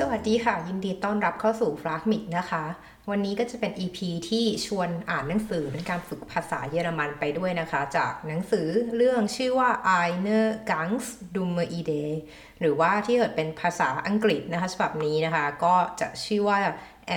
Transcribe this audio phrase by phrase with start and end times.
[0.00, 2.64] สวัสดีค่ะ ยินดีต้อนรับเข้าสู่ฟลากมิกนะคะ
[3.10, 3.98] วันนี้ก็จะเป็น EP
[4.28, 8.66] ที่ชวนอ่านหนังสือเป็นการฝึกภาษาเยอรมันไปด้วยนะคะ จากหนังสือ
[8.96, 9.70] เรื่องชื่อว่า
[10.00, 10.40] Eine
[10.70, 11.04] Ganz
[11.34, 12.12] dumme Idee
[12.60, 16.58] หรือว่าที่เกิดเป็นภาษาอังกฤษนะคะฉบับนี้นะคะ ก็จะชื่อว่า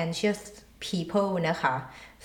[0.01, 0.39] Anxious
[0.85, 1.75] People นะคะ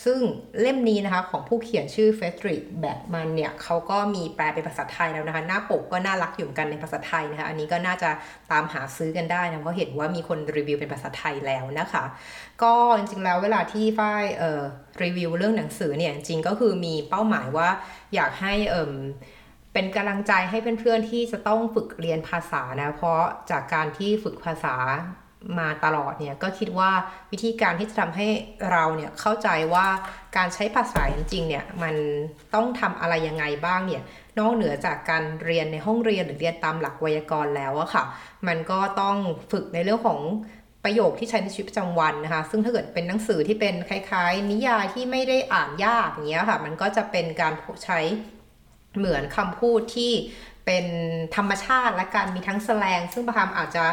[0.04, 0.20] ซึ่ง
[0.60, 8.10] เล่มนี้นะคะของผู้เขียนชื่อเฟสตริกแบทมันเนี่ยเขาก็มีแปลเป็นภาษาไทยแล้วนะคะ หน้าปกก็น่ารักอยู่กันในภาษาไทยนะคะ อันนี้ก็น่าจะ
[8.52, 12.04] ตามหาซื้อกันได้นะ เพราะเห็นว่ามีคนรีวิวเป็นภาษาไทยแล้วนะคะ
[12.62, 14.62] ก็จริงๆแล้วเวลาที่ฝ้ายเอ่อ
[15.02, 17.68] รีวิวเรื่องหนังสือเนี่ยจริงก็คือมีเป้าหมายว่า
[18.14, 18.92] อยากให้เอ่ม
[19.72, 24.76] เป็นกำลังใจให้เพื่อนๆที่จะต้องฝึกเรียนภาษานะ เพราะจากการที่ฝึกภาษา
[25.58, 26.90] มาตลอดเนี่ยก็คิดว่า
[27.32, 28.28] วิธีการที่จะทำให้
[28.70, 29.86] เราเนี่ยเข้าใจว่า
[30.36, 31.94] การใช้ภาษาจริงๆเนี่ยมัน
[32.54, 34.02] ต้องทำอะไรยังไงบ้างเนี่ย
[34.38, 38.04] นอกเหนือจากการเรียนในห้องเรียนหรือเรียนตามหลักไวยากรณ์แล้วอะค่ะ
[38.48, 39.16] มันก็ต้อง
[39.52, 40.20] ฝึกในเรื่องของ
[40.84, 47.52] ประโยคที่ใช้ในชีวิตประจำวันนะคะ ซึ่งถ้าเกิดเป็นหนังสือที่เป็นคล้ายๆ นิยายที่ไม่ได้อ่านยากอย่างเงี้ยค่ะ มันก็จะเป็นการ
[47.84, 48.00] ใช้
[48.96, 50.12] เหมือนคำพูดที่
[50.66, 50.86] เป็น
[51.36, 53.84] ธรรมชาติและการมีทั้งแสลง ซึ่งประคำอาจจะ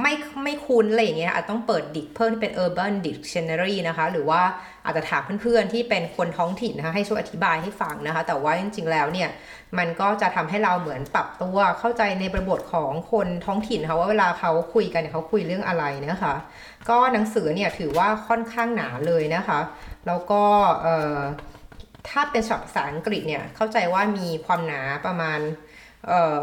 [0.00, 0.12] ไม่
[0.44, 4.42] ไม่คุ้นอะไรอย่างเงี้ยอาจต้องเปิดดิกเพิ่มที่เป็น urban dictionary นะคะ หรือว่า
[4.84, 9.28] อาจจะถามเพื่อนๆที่เป็นคนท้องถิ่นนะคะให้ช่วยอธิบายให้ฟังนะคะ แต่ว่าจริงๆแล้วเนี่ย
[9.78, 16.34] มันก็จะทำให้เราเหมือนปรับตัวเข้าใจในบริบทของคนท้องถิ่นนะคะว่าเวลาเขาคุยกันเนี่ยเขาคุยเรื่องอะไรนะคะ
[16.88, 19.60] ก็หนังสือเนี่ยถือว่าค่อนข้างหนาเลยนะคะ
[20.06, 20.42] แล้วก็
[20.82, 21.18] เอ่อ
[22.08, 25.38] ถ้าเป็นฉบับภาษาอังกฤษเนี่ยเข้าใจว่ามีความหนาประมาณ
[26.08, 26.36] เอ่อ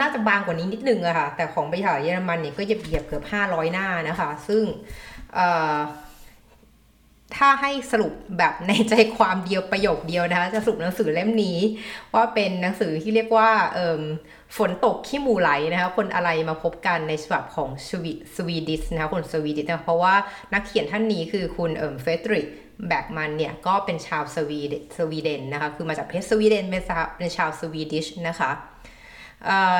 [0.00, 4.62] น่าจะบางกว่านี้นิดนึงอะค่ะ แต่ของภาษายเยอรมันเนี่ยก็เหยียบเหยียบเกือบ500หน้านะคะ ซึ่ง
[7.36, 11.58] ถ้าให้สรุปแบบในใจความเดียวประโยคเดียวนะคะ จะสรุปหนังสือเล่มนี้
[12.14, 14.02] ว่าเป็นหนังสือที่เรียกว่าเอ่ม
[14.56, 20.14] ฝนตกขี้หมูไหลนะคะคนอะไรมาพบกันในฉบับของสวี Swedish นะคะคน Swedish นะเพราะว่า
[20.52, 22.46] นักเขียนท่านนี้คือคุณเอ่ม Fredrik
[22.86, 28.50] Backman เนี่ยก็เป็นชาวสวีดนสวีเดนนะคะคือมาจากประเทศสวีเดนเป็นชาว Swedish นะคะ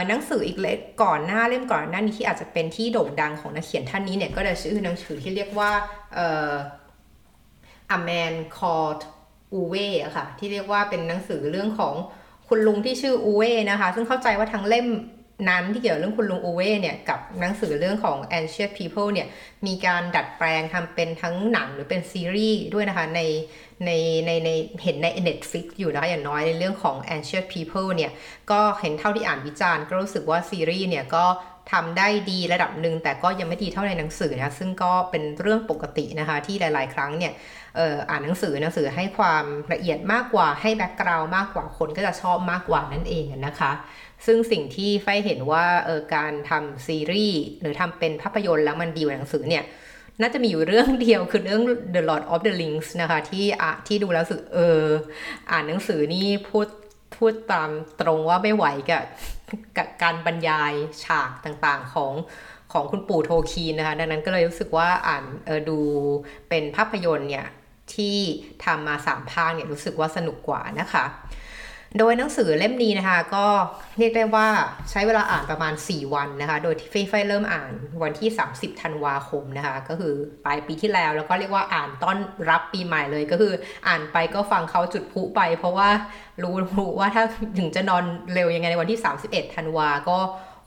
[0.08, 5.70] หนังสืออีกเล่มก่อนหน้าเล่มก่อนหน้านี้ที่อาจจะเป็นที่โด่งดังของนักเขียนท่านนี้เนี่ยก็จะชื่อหนังสือที่เรียกว่า
[6.18, 6.52] อ่อ
[7.96, 9.02] A Man Called
[9.58, 11.94] Uwe อะค่ะที่เรียกว่าเป็นหนังสือเรื่องของ
[12.48, 14.88] คุณลุงที่ชื่ออูเว่นะคะ ซึ่งเข้าใจว่าทั้งเล่ม
[15.48, 19.28] นั้นที่เกี่ยวกับเรื่องคุณลุงอูเว่เนี่ยกับหนังสือเรื่องของ Ancient People เนี่ย
[19.66, 23.20] มีการดัดแปลงทำเป็นทั้งหนังหรือเป็นซีรีส์ด้วยนะคะใน
[23.86, 23.90] ใน
[24.26, 24.50] ในใน
[24.82, 28.12] เห็นใน Netflix อยู่นะคะอย่างน้อยในเรื่องของ Ancient People เนี่ย
[28.50, 31.24] ก็เห็นเท่าที่อ่านวิจารณ์ ก็รู้สึกว่าซีรีส์เนี่ยก็
[31.72, 37.32] ทำได้ดีระดับหนึ่งแต่ก็ยังไม่ดีเท่าในหนังสือนะซึ่งก็เป็นเรื่องปกตินะคะ ที่หลาย ๆ ครั้งเนี่ย
[37.78, 43.72] อ่ออ่านหนังสือหนังสือให้ความละเอียดมากกว่าให้แบ็กกราวด์มากกว่าคนก็จะชอบมากกว่านั่นเองนะคะ
[44.26, 49.64] ซึ่งสิ่งที่ไฟเห็นว่าออการทำซีรีส์หรือทำเป็นภาพยนตร์แล้วมันดีกว่าหนังสือเนี่ย
[50.20, 51.62] น่าจะมีอยู่เรื่องเดียวคือเรื่อง
[51.94, 54.82] The Lord of the Rings นะคะ ที่อะที่ดูแล้วรู้สึกเออ
[55.50, 56.68] อ่านหนังสือนี่พูด
[57.16, 57.70] พูดตาม
[58.00, 59.04] ตรงว่าไม่ไหวกับ
[59.76, 60.72] กับการบรรยาย
[61.04, 62.12] ฉากต่างๆของ
[62.72, 65.78] ของคุณปู่โทคีนนะคะ ดังนั้นก็เลยรู้สึกว่าอ่านเออดู
[66.48, 67.46] เป็นภาพยนตร์เนี่ย
[67.94, 68.16] ที่
[68.64, 71.04] ทำมาสามภาคเนี่ยรู้สึกว่าสนุกกว่านะคะ
[71.98, 73.46] โดยหนังสือเล่มนี้นะคะ ก็
[73.98, 74.46] เรียกได้ว่า
[74.90, 77.72] ใช้เวลาอ่านประมาณ 4 วันนะคะ โดยที่ไฟเริ่มอ่าน
[78.02, 82.16] วันที่ 30 ธันวาคมนะคะ ก็คือปลายปีที่แล้วแล้วก็เรียกว่าอ่านต้อน
[82.50, 83.52] รับปีใหม่เลยก็คือ
[83.88, 85.88] อ่านไปก็ฟังเขาจุดพลุไป เพราะว่า
[86.42, 87.24] รู้รู้ว่าถ้า
[87.58, 90.18] ถึงจะนอนเร็วยังไงในวันที่ 31 ธันวาก็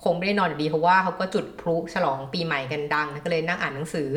[0.03, 4.09] คงไม่ได้นอนอยู่ดีเพราะว่าเขาก็จุดพลุฉลองปีใหม่กันดังนะก็เลยนั่งอ่านหนังสือ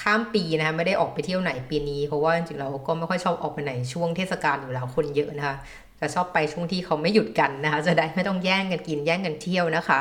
[0.00, 5.56] ข้ามปีนะคะไม่ได้ออกไปเที่ยวไหนปีนี้ เพราะว่าจริงๆเราก็ไม่ค่อยชอบออกไปไหนช่วงเทศกาลอยู่แล้วคนเยอะนะคะ
[6.00, 9.98] จะชอบไปช่วงที่เขาไม่หยุดกันนะคะจะได้ไม่ต้องแย่งกันกินแย่งกันเที่ยวนะคะ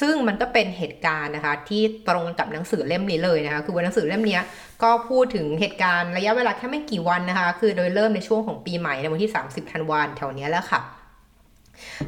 [0.00, 4.38] ซึ่งมันก็เป็นเหตุการณ์นะคะที่ตรงกับหนังสือเล่มนี้เลยนะคะคือวันหนังสือเล่มนี้
[4.82, 10.80] ก็พูดถึงเหตุการณ์ระยะเวลาแค่ไม่กี่วันนะคะ คือโดยเริ่มในช่วงของปีใหม่ในวันที่ 30ธันวาคมแถวนี้แล้วค่ะ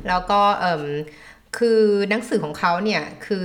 [0.09, 0.85] แล้วก็เอ่ม
[1.59, 1.81] คือ
[2.11, 3.45] หนังสือของเขาเนี่ยคือ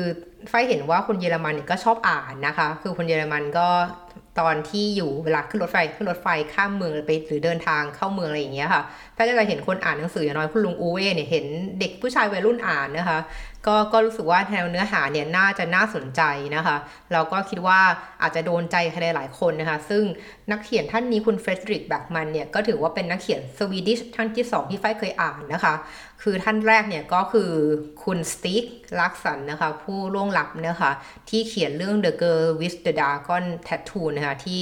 [0.50, 3.68] ไฟเห็นว่าคนเยอรมันเนี่ยก็ชอบอ่านนะคะ คือคนเยอรมันก็
[4.40, 8.82] ตอนที่อยู่เวลาขึ้นรถไฟขึ้นรถไฟข้ามเมืองไปหรือเดินทางเข้าเมืองอะไรอย่างเงี้ยค่ะ
[9.14, 11.46] ไฟก็จะเห็นคนอ่านหนังสืออย่างน้อยคุณลุงอูเว่เนี่ยเห็น
[11.80, 13.20] เด็กผู้ชายวัยรุ่นอ่านนะคะ
[13.68, 16.22] ก็ก็รู้สึกว่าแนวเนื้อหาเนี่ยน่าจะน่าสนใจ
[16.56, 16.76] นะคะ
[17.14, 17.80] เราก็คิดว่า
[18.22, 20.04] อาจจะโดนใจใครหลายคนนะคะ ซึ่ง
[20.52, 25.74] นักเขียนท่านนี้คุณเฟรดริกแบกมันเนี่ยก็ถือว่าเป็นนักเขียนสวีดิชท่านที่สองที่ไฟเคยอ่านนะคะ
[26.22, 27.52] คือท่านแรกเนี่ยก็คือ
[28.04, 28.66] คุณสตีก
[29.00, 30.92] ลักสันนะคะ ผู้ล่วงลับนะคะ
[31.30, 34.62] ที่เขียนเรื่อง The Girl with the Dragon Tattoo นะคะที่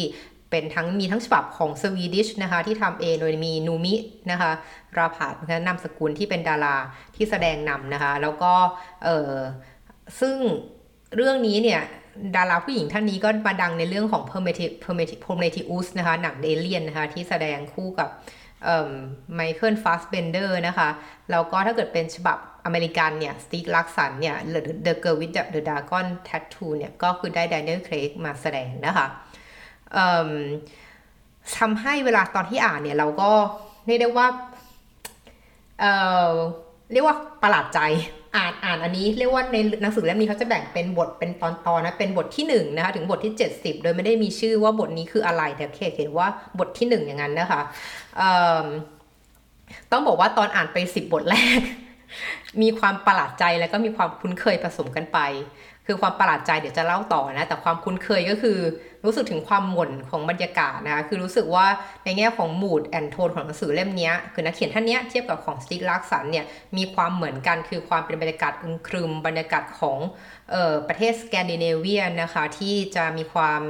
[0.49, 3.95] เป็นทั้งมีทั้งฉบับของสวีดิชนะคะที่ทำเองโดยมีนูมิ
[4.31, 4.51] นะคะ
[4.97, 6.75] ราผาดนะคะนามสกุลที่เป็นดารา
[7.15, 8.53] ที่แสดงนำนะคะ แล้วก็
[9.03, 9.33] เออ
[10.19, 10.35] ซึ่ง
[11.15, 11.81] เรื่องนี้เนี่ย
[12.35, 14.23] ดาราผู้หญิงท่านนี้ก็มาดังในเรื่องของ
[15.25, 18.09] Prometheus นะคะหนังเอเลียนนะคะที่แสดงคู่กับ
[19.35, 20.89] ไมเคิลฟาสเบนเดอร์นะคะ
[21.31, 24.35] แล้วก็ถ้าเกิดเป็นฉบับอเมริกันเนี่ยสตีกลักสันเนี่ย
[24.85, 29.07] The Girl with the Dragon Tattoo เนี่ย ก็คือได้ Daniel Craig มาแสดงนะคะ
[31.57, 33.31] ทำให้เวลาตอนที่อ่านเนี่ย เราก็
[33.85, 34.27] เรียกได้ว่า
[35.79, 37.79] เเรียกว่าประหลาดใจ
[38.35, 46.27] อ่านอ่านอันนี้เรียกว่าในหนังสือเล่มนี้เขาจะแบ่งเป็นบทเป็นตอนๆนะเป็นบทที่1นนะคะถึงบทที่ 70 โดยไม่ได้มีชื่อว่าบทนี้คืออะไรแต่แค่เห็นว่า
[46.59, 47.61] บทที่ 1 อย่างนั้นนะคะ
[49.91, 51.59] ต้องบอกว่าตอนอ่านไป 10 บทแรก
[52.61, 55.19] มีความประหลาดใจแล้วก็มีความคุ้นเคยผสมกันไป
[55.91, 58.57] คือความประหลาดใจเดี๋ยวจะเล่าต่อนะ แต่ความคุ้นเคยก็คือ
[59.05, 61.65] รู้สึกถึงความหม่นของบรรยากาศนะคะ คือรู้สึกว่า
[62.03, 66.45] ในแง่ของ mood and tone ของหนังสือเล่มนี้คือนักเขียนท่านนี้เทียบกับของ Stieg Larsson เนี่ย
[66.77, 69.99] มีความเหมือนกันคือความเป็นบรรยากาศอึมครึม บรรยากาศของ
[70.53, 73.61] ออประเทศสแกนดิเนเวียนะคะที่จะมีความ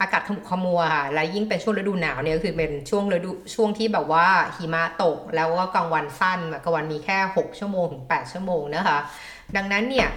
[0.00, 4.26] อากาศขมุกขมัวค่ะ และยิ่งเป็นช่วงฤดูหนาวเนี่ยคือเป็นช่วงฤดูช่วงที่แบบว่า
[4.56, 8.98] หิมะตก แล้วก็กลางวันสั้นกลางวันมีแค่ 6 ชั่วโมงถึง 8 ชั่วโมงนะคะ
[9.56, 10.08] ดังนั้นเนี่ย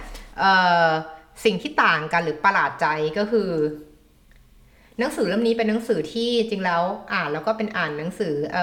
[1.44, 2.86] สิ่งที่ต่างกันหรือประหลาดใจ
[3.18, 3.50] ก็คือ
[4.98, 8.56] หนังสือเล่มนี้เป็นหนังสือที่จริงแล้วอ่านแล้วก็เป็นอ่านหนังสือเ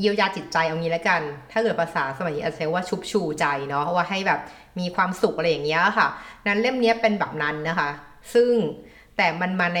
[0.00, 1.22] เยียวยาจิตใจเอางี้แล้วกัน
[1.52, 4.40] ถ้าเกิดภาษาสมัยนี้อาจจะว่าชุบชูใจเนาะว่าให้แบบ
[4.78, 6.08] มีความสุขอะไรอย่างเงี้ยค่ะ
[6.46, 7.90] นั้นเล่มนี้เป็นแบบนั้นนะคะ
[8.34, 8.50] ซึ่ง
[9.16, 9.80] แต่มันมาใน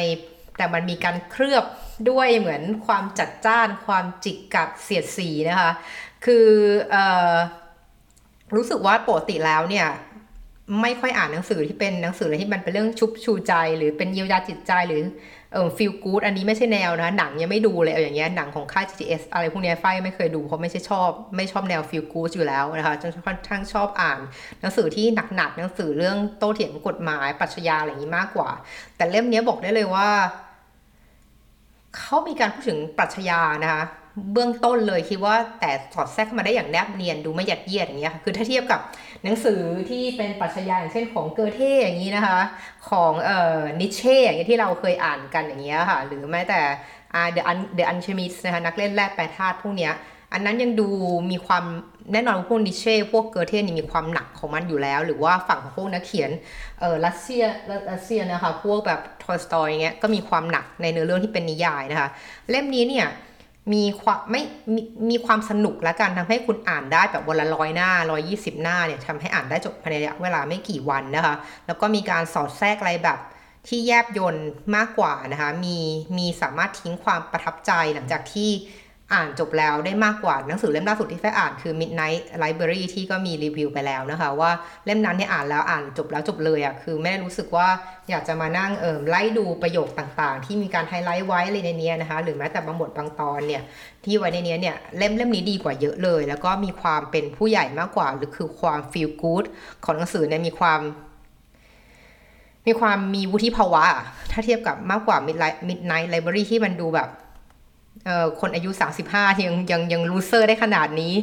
[0.56, 1.64] แต่มันมีการเคลือบ
[2.10, 5.70] ด้วยเหมือนความจัดจ้าน ความจิกกัดเสียดสีนะคะ
[6.24, 6.48] คือ
[6.94, 6.96] อ
[8.54, 9.88] รู้สึกว่าปกติแล้วเนี่ย
[10.82, 15.02] ไม่ค่อยอ่านหนังสือที่เป็นหนังสืออะไรที่มันเป็นเรื่องชุบชูใจ หรือเป็นเยียวยาจิตใจหรือ
[15.52, 24.18] เอ่อฟิลกู๊ดอันนี้ไม่ใช่แนวนะ หนังยังไม่ดูเลยเอาอย่างเงี้ยหนังของค่าย GTS อะไรพวกนี้ไฟไม่เคยดูเพราะไม่ใช่ชอบ ไม่ชอบแนวฟิลกู๊ดอยู่แล้วนะคะจนค่อนข้างชอบอ่าน
[24.60, 25.06] หนังสือที่
[25.36, 28.50] หนักๆหนังสือเรื่องโต้เถียงกฎหมายปรัชญาอะไรอย่างนี้มากกว่า
[28.96, 30.08] แต่เล่มนี้บอกได้เลยว่า
[31.96, 33.82] เขามีการพูดถึงปรัชญานะคะ
[34.32, 38.80] เบื้องต้นเลยคิดว่าแต่สอดแทรกเข้ามาได้อย่างแนบเนียนดูไม่ยัดเยียดอย่างเงี้ยค่ะคือถ้าเทียบกับ
[39.24, 39.60] หนังสือ
[39.90, 42.40] ที่เป็นปรัชญาอย่างเช่นของเกอเธ่อย่างนี้นะคะ
[42.90, 46.60] ของเอ่อนีทเช่อย่างเงี้ยที่เราเคยอ่านกันอย่างเงี้ยค่ะ หรือแม้แต่
[47.14, 49.94] อ่า The Al The Alchemist นะคะนักเล่นแร่แปรธาตุพวกเนี้ย
[50.32, 50.88] อันนั้นยังดู
[51.30, 51.64] มีความ
[52.12, 56.30] แน่นอนพวกนีทเช่พวกเกอเธ่นี่มีความหนักของมันอยู่แล้ว หรือว่าฝั่งของพวกนักเขียน
[56.80, 57.42] เออรัสเซีย
[57.92, 62.08] รัสเซียนะคะพวกแบบทอลสตอยเงี้ยก็มีความหนักในเนื้อเรื่องที่เป็นนิยายนะคะ
[62.50, 63.06] เล่มนี้เนี่ย
[63.72, 64.42] มีความไม่
[64.74, 64.80] มี
[65.10, 71.34] มีความสนุกและกันทำให้คุณอ่านได้แบบวันละร้อยหน้าร้อยี่สิบหน้าเนี่ยทำให้อ่านได้จบภายในระยะเวลาไม่กี่วันนะคะ
[71.66, 73.18] แล้วก็มีการสอดแทรกอะไรแบบ
[73.68, 75.76] ที่แยบยนต์มากกว่านะคะ มี
[76.18, 78.50] มีสามารถทิ้งความประทับใจหลังจากที่
[79.14, 84.50] อ่านจบแล้วได้มากกว่าหนังสือเล่มล่าสุดที่แฟอ่านคือ Midnight Library ที่ก็มีรีวิวไปแล้วนะคะ ว่า
[84.84, 87.68] เล่มนั้นเนี่ยอ่านแล้วอ่านจบแล้วจบเลยอะ่ะคือไม่ได้รู้สึกว่า
[88.08, 93.62] อยากจะมานั่งเอิมไล่ดูประโยคต่างๆ ที่มีการไฮไลท์ไว้เลยในนี้นะคะ หรือแม้แต่บางบทบางตอนเนี่ย
[94.04, 99.44] ที่ไว้ในนี้เนี่ยเล่มเล่มนี้ดีกว่าเยอะเลย แล้วก็มีความเป็นผู้ใหญ่มากกว่า หรือคือความ feel good
[99.84, 100.80] ของหนังสือเนี่ยมีความ
[102.66, 103.84] มีความมีวุฒิภาวะ
[104.30, 105.16] ถ้าเทียบกับมากกว่า
[105.68, 107.08] Midnight Library ที่มันดูแบบ
[108.40, 108.70] คนอายุ
[109.06, 111.14] 35ยังยังยังรูเซอร์ได้ขนาดนี้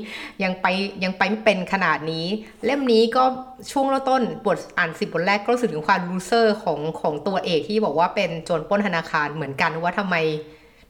[0.44, 0.66] ยังไป
[1.04, 2.26] ยังไปไม่เป็นขนาดนี้
[2.66, 3.24] เล่มนี้ก็
[3.72, 10.16] ช่วงต้นบทอ่านสิบบทแรกก็รู้สึกถึงความ loser ของของตัวเอกที่บอกว่าเป็นโจรปล้นธนาคารเหมือนกันว่าทำไม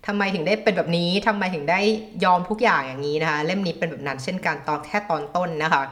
[0.08, 1.80] ทำไมถึงได้เป็นแบบนี้ทำไมถึงได้
[2.24, 5.84] ยอมทุกอย่างอย่างนี้นะคะ เล่มนี้เป็นแบบนั้นเช่นกันตอนแค่ตอนต้นนะคะ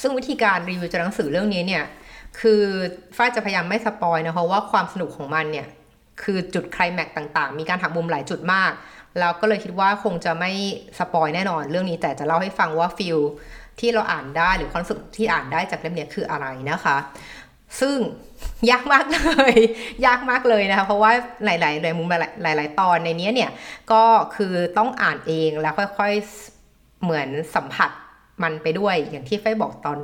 [0.00, 1.84] ซึ่งวิธีการรีวิวจากหนังสือเรื่องนี้เนี่ย
[2.40, 2.62] คือ
[3.16, 5.66] ฝ้าจะพยายามไม่ spoil นะเพราะว่าความสนุกของมันเนี่ย
[6.22, 8.72] คือจุดไคลแม็กต่างๆ มีการหักมุมหลายจุดมาก
[9.18, 10.52] แล้วก็เลยคิดว่าคงจะไม่
[10.98, 13.18] spoil แน่นอนเรื่องนี้แต่จะเล่าให้ฟังว่า feel
[13.80, 16.96] ที่เราอ่านได้หรือความรู้สึกที่อ่านได้จากเล่มนี้คืออะไรนะคะ
[17.80, 17.96] ซึ่ง
[18.70, 19.18] ยากมากเล
[19.52, 19.54] ย
[20.06, 21.12] ยากมากเลยนะคะ เพราะว่า
[21.44, 22.08] หลายๆหลายมุม
[22.42, 23.50] หลาย ๆ ตอนในนี้เนี่ย
[23.92, 24.04] ก็
[24.36, 27.90] คือต้องอ่านเองแล้วค่อยๆเหมือนสัมผัส
[28.42, 29.98] มันไปด้วยอย่างที่ฝ้ายบอกตอน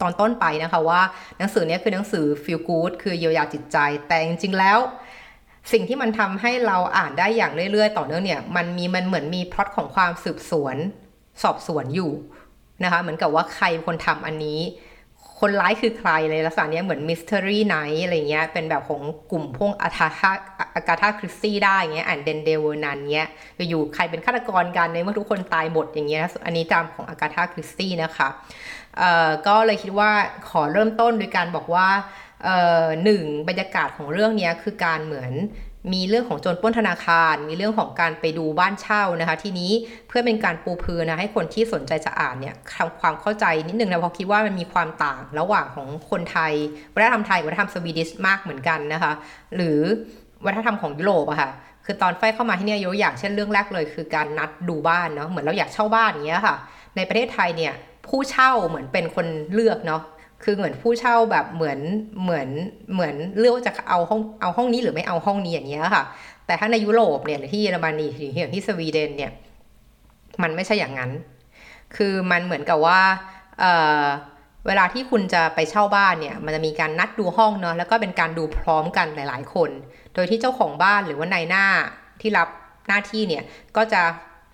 [0.00, 1.00] ตอนต้นไปนะคะว่า
[1.38, 4.78] หนังสือนี้คือหนังสือ feel good คือเยียวยาจิตใจแต่จริงๆแล้ว
[5.72, 10.76] สิ่งที่มันทำให้เราอ่านได้อย่างเรื่อยๆ ต่อเนื่องเนี่ยมันมีมันเหมือนมีพล็อตของความสืบสวน
[11.42, 12.12] สอบสวนอยู่
[12.84, 14.60] นะคะเหมือนกับว่าใครคนทำอันนี้
[15.40, 20.32] คนร้ายคือใครเลยลักษณะนี้เหมือน mystery night อะไรเงี้ยเป็นแบบของกลุ่มพวกอาธาธา
[20.74, 23.28] อากาธาคริสตี้ได้เงี้ย And Then There Were None เงี้ย
[23.70, 28.28] อยู่ใครเป็นฆาตกรกันในเมื่อทุกคนตายหมดอย่างเงี้ยอันนี้ตามของอากาธาคริสตี้นะคะ
[28.98, 30.10] เอ่อก็เลยคิดว่า
[30.50, 31.88] ขอเริ่มต้นโดยการบอกว่า
[33.04, 35.32] หนึ่งบรรยากาศของเรื่องนี้คือการเหมือน
[35.94, 39.72] มีเรื่องของโจรปล้นธนาคาร มีเรื่องของการไปดูบ้านเช่านะคะ ทีนี้
[40.08, 46.52] เพื่อเป็นการปูพื้นนะให้คนที่สนใจจะอ่านเนี่ยทำความเข้าใจนิดนึงนะเพราะคิดว่ามันมีความต่างระหว่างของคนไทย
[46.94, 49.12] วัฒนธรรมไทยวัฒนธรรมสวีดิชมากเหมือนกันนะคะ
[49.56, 49.78] หรือ
[50.44, 51.50] วัฒนธรรมของยุโรปอะค่ะ
[51.84, 56.56] คือตอนไฟเข้ามาที่เนี่ยยกอย่างเช่นเรื่องแรกเลยคือการนัดดูบ้านเนาะเหมือนเราอยากเช่าบ้านอย่างเงี้ยค่ะ
[56.96, 57.72] ในประเทศไทยเนี่ย
[58.06, 60.02] ผู้เช่าเหมือนเป็นคนเลือกเนาะ
[60.44, 61.78] คือเหมือนผู้เช่าแบบเหมือน
[62.22, 62.48] เหมือน
[62.92, 66.04] เหมือนเลือกจะเอาห้องเอาห้องนี้หรือไม่เอาห้องนี้อย่างเงี้ยค่ะ
[66.46, 69.32] แต่ถ้าในยุโรปเนี่ยหรือที่เยอรมนีหรืออย่างที่สวีเดนเนี่ย
[70.42, 71.10] มันไม่ใช่อย่างนั้น
[71.96, 73.00] คือมันเหมือนกับว่า
[73.60, 79.70] เเวลาที่คุณจะไปเช่าบ้านเนี่ยมันจะมีการนัดดูห้องเนาะแล้วก็เป็นการดูพร้อมกันหลาย ๆ คน
[80.14, 81.66] โดยที่เจ้าของบ้านหรือว่านายหน้า
[82.20, 82.48] ที่รับ
[82.88, 83.42] หน้าที่เนี่ย
[83.76, 84.02] ก็จะ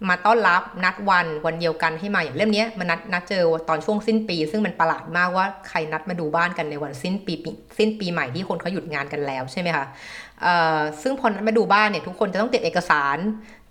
[0.09, 7.35] มาต้อนรับนัดวันวันเดียวกันให้มาอย่างเล่มนี้มันนัดนัดเจอตอนช่วงสิ้นปี ซึ่งมันประหลาดมากว่าใครนัดมาดูบ้านกันในวันสิ้นปี
[7.79, 9.85] สิ้นปีใหม่ที่คนเขาหยุดงานกันแล้วใช่ไหมคะ
[11.03, 13.19] ซึ่งพอนัดมาดูบ้านเนี่ยทุกคนจะต้องเตรียมเอกสาร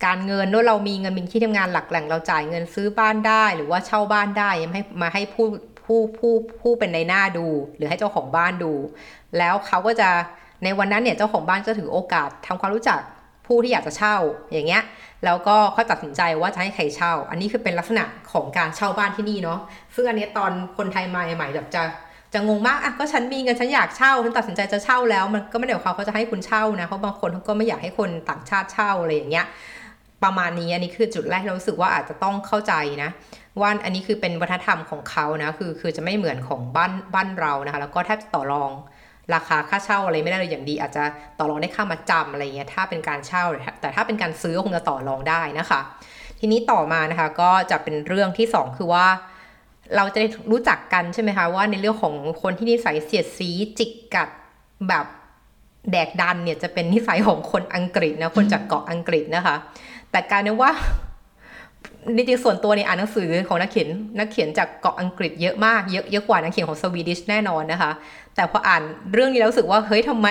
[0.06, 5.46] การเงินว่าเรามีเงินมีที่ทำงานหลักแหล่งเราจ่ายเงินซื้อบ้านได้ หรือว่าเช่าบ้านได้มาให้มาให้ผู้
[5.86, 8.74] ผู้ผู้ผู้เป็นในหน้าดู หรือให้เจ้าของบ้านดู
[9.38, 10.10] แล้วเขาก็จะ
[10.64, 13.00] ในวันนั้นเนี่ยเจ้าของบ้านจะถือโอกาสทำความรู้จัก
[13.50, 14.15] ผู้ที่อยากจะเช่า
[14.51, 14.84] อย่างเงี้ย
[15.25, 19.60] แล้วก็ค่อยตัดสินใจว่าจะให้ใครเช่า อันนี้คือเป็นลักษณะของการเช่าบ้านที่นี่เนาะ
[19.96, 21.84] ซึ่งอันนี้ตอนคนไทยมาใหม่แบบจะ
[22.34, 29.46] จะงงมาก อะ ก็ฉันมีเงินฉันอยากเช่า ฉันตัดสินใจจะเช่าแล้ว มันก็ไม่ได้หมายควาเขาจะให้คุณเช่านะ เพราะบางคนเขาก็ไม่อยากให้คนต่างชาติเช่าอะไรอย่างเงี้ย
[30.24, 33.10] ประมาณนี้ อันนี้คือจุดแรกเรารู้สึกว่าอาจจะต้องเข้าใจนะ
[33.60, 38.72] ว่าอันนี้คือเป็นวัฒนธรรมของเขานะ คือ คือจะไม่เหมือนของบ้านบ้านเรานะคะ แล้วก็แทบต่อรอง
[39.34, 41.04] ราคาค่าเช่าอะไรไม่ได้เลยอย่างดี อาจจะ
[41.40, 43.44] ต่อรองได้ค่ามาจำอะไรเงี้ยถ้าเป็นการเช่า
[43.82, 45.80] แต่ถ้าเป็นการซื้อคงจะต่อรองได้นะคะ
[46.40, 49.08] ทีนี้ต่อมานะคะก็จะเป็นเรื่องที่ 2 คือว่า
[49.96, 54.30] เราจะได้รู้จักกันใช่ไหมคะว่าในเรื่องของคนที่นิสัยเสียดสีจิกกัด
[54.88, 55.06] แบบ
[55.92, 59.56] แดกดันเนี่ยจะเป็นนิสัยของคนอังกฤษนะคนจากเกาะอังกฤษนะคะ
[60.12, 60.72] แต่การนี้ว่า
[62.15, 67.91] จริงๆส่วนตัวเนี่ยอ่านหนังสือของนักเขียนนักเขียนจากเกาะอังกฤษเยอะมากเยอะเยอะกว่านักเขียนของสวีดิชแน่นอนนะคะ
[68.36, 68.82] แต่พออ่าน
[69.13, 70.27] เรื่องนี้แล้วรู้สึกว่าเฮ้ยทำไม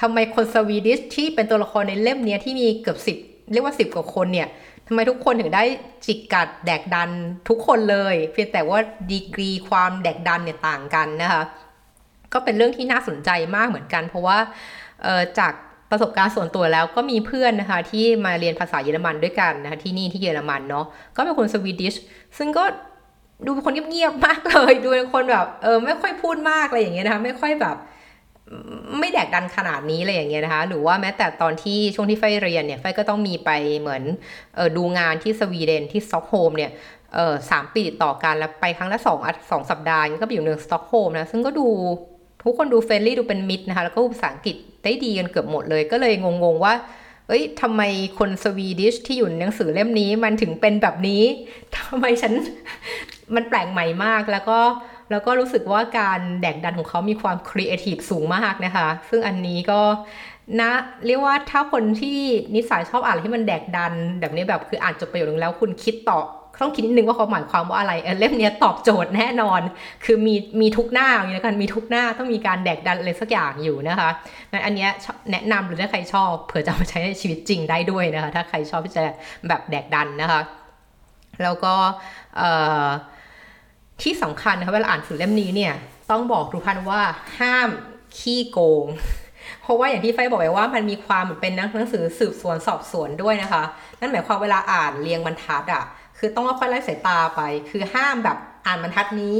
[0.00, 3.16] ทำไมคน Swedish ที่เป็นตัวละครในเล่มนี้ที่มีเกือบสิบ
[3.52, 4.48] เรียกว่าสิบกว่าคนเนี่ย
[4.86, 5.64] ทำไมทุกคนถึงได้
[6.04, 7.10] จิกกัดแดกดัน
[7.48, 8.78] ทุกคนเลย เพียงแต่ว่า
[9.10, 11.42] ดีกรีความแดกดันเนี่ยต่างกันนะคะ
[12.32, 14.38] ก็เป็นเรื่องที่น่าสนใจมากเหมือนกัน เพราะว่า
[15.38, 15.52] จาก
[15.90, 21.94] ประสบการณ์ส่วนตัวแล้วก็มีเพื่อนนะคะที่มาเรียนภาษาเยอรมันด้วยกันนะคะที่นี่ที่เยอรมันเนาะก็เป็นคน Swedish
[22.38, 22.64] ซึ่งก็
[23.46, 27.76] ดูเป็นคนเงียบๆมากเลยดูเป็นคนแบบเออไม่ค่อยพูดมากอะไรอย่างเงี้ยนะคะไม่ค่อยแบบ
[28.98, 34.02] ไม่แดกดันขนาดนี้อะไรอย่างเงี้ยนะคะ หรือว่าแม้แต่ตอนที่ช่วงที่ฝ้ายเรียนเนี่ยฝ้ายก็ต้องมีไปเหมือน
[34.56, 36.70] เออดูงานที่สวีเดนที่สต็อกโฮล์มเนี่ย
[37.14, 39.18] เออสามปีต่อกันแล้วไปครั้งละสอง
[39.50, 41.68] สองสัปดาห์ก็ไปอยู่ในสต็อกโฮล์มนะซึ่งก็ดู
[42.42, 46.74] ทุกคนดู friendly ดูเป็นมิตรนะคะแล้วก็ภาษาอังกฤษได้ดีกันเกือบหมดเลย ก็เลยงงๆว่า
[47.28, 47.82] เอ้ยทำไม
[48.18, 51.22] คน Swedish ที่อยู่ในหนังสือเล่มนี้มันถึงเป็นแบบนี้
[51.76, 52.32] ทำไมฉัน
[53.34, 54.58] มันแปลกใหม่มากแล้วก็
[55.10, 59.80] แล้วก็รู้สึกว่าการแดกดันของเขามีความครีเอทีฟสูงมากนะคะ ซึ่งอันนี้ก็
[60.60, 60.70] นะ
[61.06, 62.18] เรียกว่าถ้าคนที่
[62.54, 66.20] นิสัยชอบอ่านที่มันแดกดัน แบบนี้แบบคืออ่านจบประโยคนึงแล้วคุณคิดต่อ
[66.60, 69.60] ต้องคิดนิดนึงว่าเขาหมายความว่าอะไรเล่มนี้ตอบโจทย์แน่นอน
[70.04, 74.10] คือมีมีทุกหน้าอย่างนี้กันมีทุกหน้าต้องมีการแดกดันอะไรสักอย่างอยู่นะคะ
[74.50, 74.86] งั้นอันนี้
[75.30, 79.02] แนะนำหรือถ้าใครชอบเผื่อจะมาใช้ในชีวิตจริงได้ด้วยนะคะถ้าใครชอบที่จะ
[79.48, 80.40] แบบแดกดันนะคะ
[81.42, 81.74] แล้วก็
[84.02, 85.72] ที่สำคัญนะคะเวลาอ่านสือเล่มนี้เนี่ย
[86.10, 87.02] ต้องบอกทุกท่านว่า
[87.38, 87.68] ห้าม
[88.18, 88.86] ขี้โกง
[89.62, 93.62] เพราะว่าอย่างที่ไฟบอกไปว่ามันมีความเหมือนเป็นหนังสือสืบสวนสอบสวนด้วยนะคะ
[94.00, 95.84] นั่นหมายความเวลาอ่านเรียงบรรทัดอะ
[96.20, 99.38] คือต้องค่อยไล่สายตาไป คือห้ามแบบอ่านบรรทัดนี้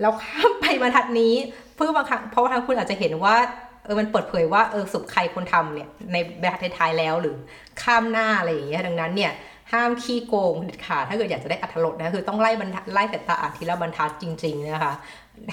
[0.00, 1.34] แล้วข้ามไปบรรทัดนี้
[1.74, 3.36] เพื่อบางครั้งเพราะว่าทางคุณอาจจะเห็นว่า
[3.84, 7.34] เออมันเปิดเผยว่าเออสุขใครคนทำเนี่ยในบรรทัดท้ายแล้วหรือ
[7.82, 9.32] ข้ามหน้าอะไรอย่างเงี้ยดังนั้นเนี่ย
[9.72, 14.92] ห้ามขี้โกงเด็ดขาดถ้าเกิดอยากจะได้อัธรสนะคือต้องไล่บรรทัดไล่สายตาอ่านทีละบรรทัดจริง ๆนะคะ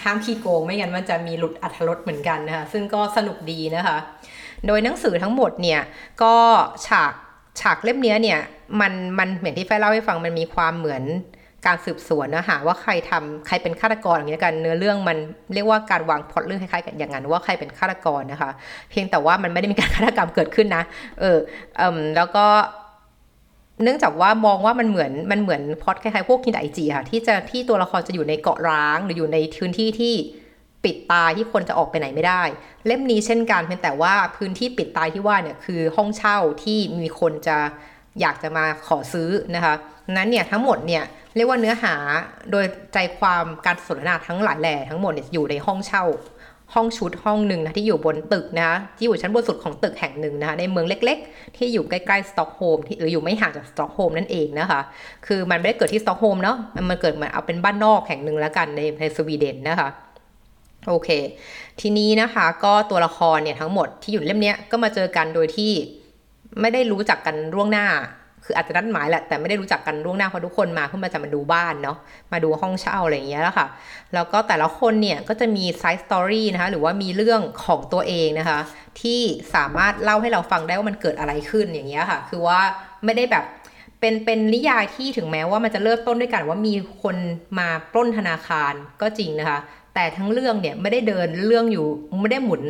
[0.04, 3.98] ห้ามขี้โกงไม่งั้นมันจะมีหลุดอัธรสเหมือนกันนะคะซึ่งก็สนุกดีนะคะ
[4.68, 5.82] โดยหนังสือทั้งหมดเนี่ย
[6.24, 6.36] ก็
[6.88, 7.14] ฉาก
[7.60, 8.40] ฉากเล่มนี้เนี่ย
[8.82, 11.04] มันมันเหมือนที่แฟเล่าให้ฟังมันมีความเหมือน
[11.66, 15.18] การสืบสวนนะหาว่าใครทำใครเป็นฆาตกรอย่างนี้กันเนื้อเรื่องมัน
[15.54, 18.52] เรียกว่าการวางพล็อตเรื่องคล้ายๆกันอย่างนั้นว่าใครเป็นฆาตกรนะคะ
[18.90, 20.84] เพียงแต่ว่ามันไม่ได้มีการฆาตกรรมเกิดขึ้นนะ
[21.20, 21.38] เออ
[21.78, 22.46] เออแล้วก็
[23.84, 30.14] เนื่องจากว่ามองว่ามันเหมือนมันเหมือนพล็อตคล้ายๆพวกคินไอจีค่ะที่จะที่ตัวละครจะอยู่ในเกาะร้างหรืออยู่ในพื้นที่ที่
[30.86, 32.44] ปิดตายที่คนจะออกไปไหนไม่ได้
[32.86, 37.58] เล่มนี้เช่นกันเพียงแต่ว่าพื้นที่ปิดตายที่ว่าเนี่ยคือห้องเช่าที่มีคนจะ
[38.22, 39.74] อยากจะมาขอซื้อนะคะ
[40.12, 41.04] นั้นเนี่ยทั้งหมดเนี่ย
[41.36, 41.96] เรียกว่าเนื้อหา
[42.52, 46.06] โดยใจความการสนทนาทั้งหลายแหล่ทั้งหมดเนี่ยอยู่ในห้องเช่า
[46.74, 54.82] ห้องชุดห้องหนึ่งนะที่อยู่บนตึกนะที่อยู่ชั้นบนสุดของตึกแห่งหนึ่งนะคะในเมืองเล็ก ๆ ที่อยู่ใกล้ๆสต็อกโฮล์มหรืออยู่ไม่ห่างจากสต็อกโฮล์มนั่นเองนะคะ
[55.28, 56.58] คือมันไม่ได้เกิดที่สต็อกโฮล์มเนาะ
[56.90, 59.90] มันเกิดมาเอาเป็นบ้านนอกแห่งหนึ่งแล้วกันในในสวีเดนนะคะ
[60.88, 61.10] โอเค
[61.82, 65.72] ทีนี้นะคะก็ตัวละครเนี่ยทั้งหมดที่อยู่เล่มนี้ก็มาเจอกันโดยที่
[66.62, 67.88] ไม่ได้รู้จักกันล่วงหน้า
[68.48, 71.98] คืออาจจะนัดหมายแหละแต่ไม่ได้รู้จักกันล่วงหน้าเพราะทุกคนมาเพื่อมาจะมาดูบ้านเนาะ
[72.32, 73.68] มาดูห้องเช่าอะไรอย่างเงี้ยแล้วค่ะ
[74.14, 78.60] แล้วก็แต่ละคนเนี่ยก็จะมีไซส์สตอรี่นะคะหรือว่ามีเรื่องของตัวเองนะคะ
[79.02, 79.22] ที่
[79.56, 82.60] สามารถเล่าให้เราฟังได้ว่ามันเกิดอะไรขึ้นอย่างเงี้ยค่ะ คือว่า
[83.06, 83.46] ไม่ได้แบบ
[84.00, 87.16] เป็นเป็นนิยายที่ถึงแม้ว่ามันจะเริ่มต้นด้วยกันว่ามีคน
[87.60, 89.60] มาปล้นธนาคารก็จริงนะคะ
[89.96, 91.88] แต่ทั้งเรื่องเนี่ยไม่ได้เดินเรื่องอยู่
[92.22, 92.62] ไม่ได้หมุน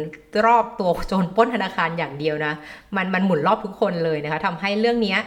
[0.46, 2.54] รอบตัวโจรป้นธนาคารอย่างเดียวนะ
[2.96, 5.18] มันมันหมุนรอบทุกคนเลยนะคะทำให้เรื่องนี้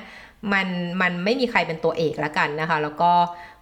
[0.52, 0.66] มัน
[1.00, 3.12] มันไม่มีใครเป็นตัวเอกแล้วกันนะคะ แล้วก็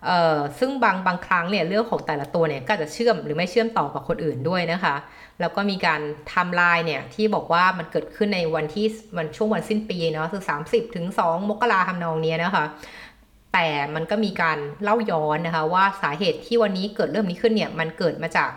[0.06, 4.94] เอ่อซึ่งบางบางครั้งเนี่ยเรื่องของแต่ละตัวเนี่ยก็จะเชื่อมหรือไม่เชื่อมต่อกับคนอื่นด้วยนะคะ
[5.40, 6.00] แล้วก็มีการ
[6.32, 12.64] ทำลายเนี่ยที่บอกว่ามันเกิดขึ้นในวันที่วันช่วงวันสิ้นปีเนาะคือ30 ถึง 2 มกราคมนองนี้นะคะ
[13.58, 18.48] แต่มันก็มีการเล่าย้อนนะคะว่าสาเหตุที่วันนี้เกิดเรื่องนี้ขึ้นเนี่ยมันเกิดมาจาก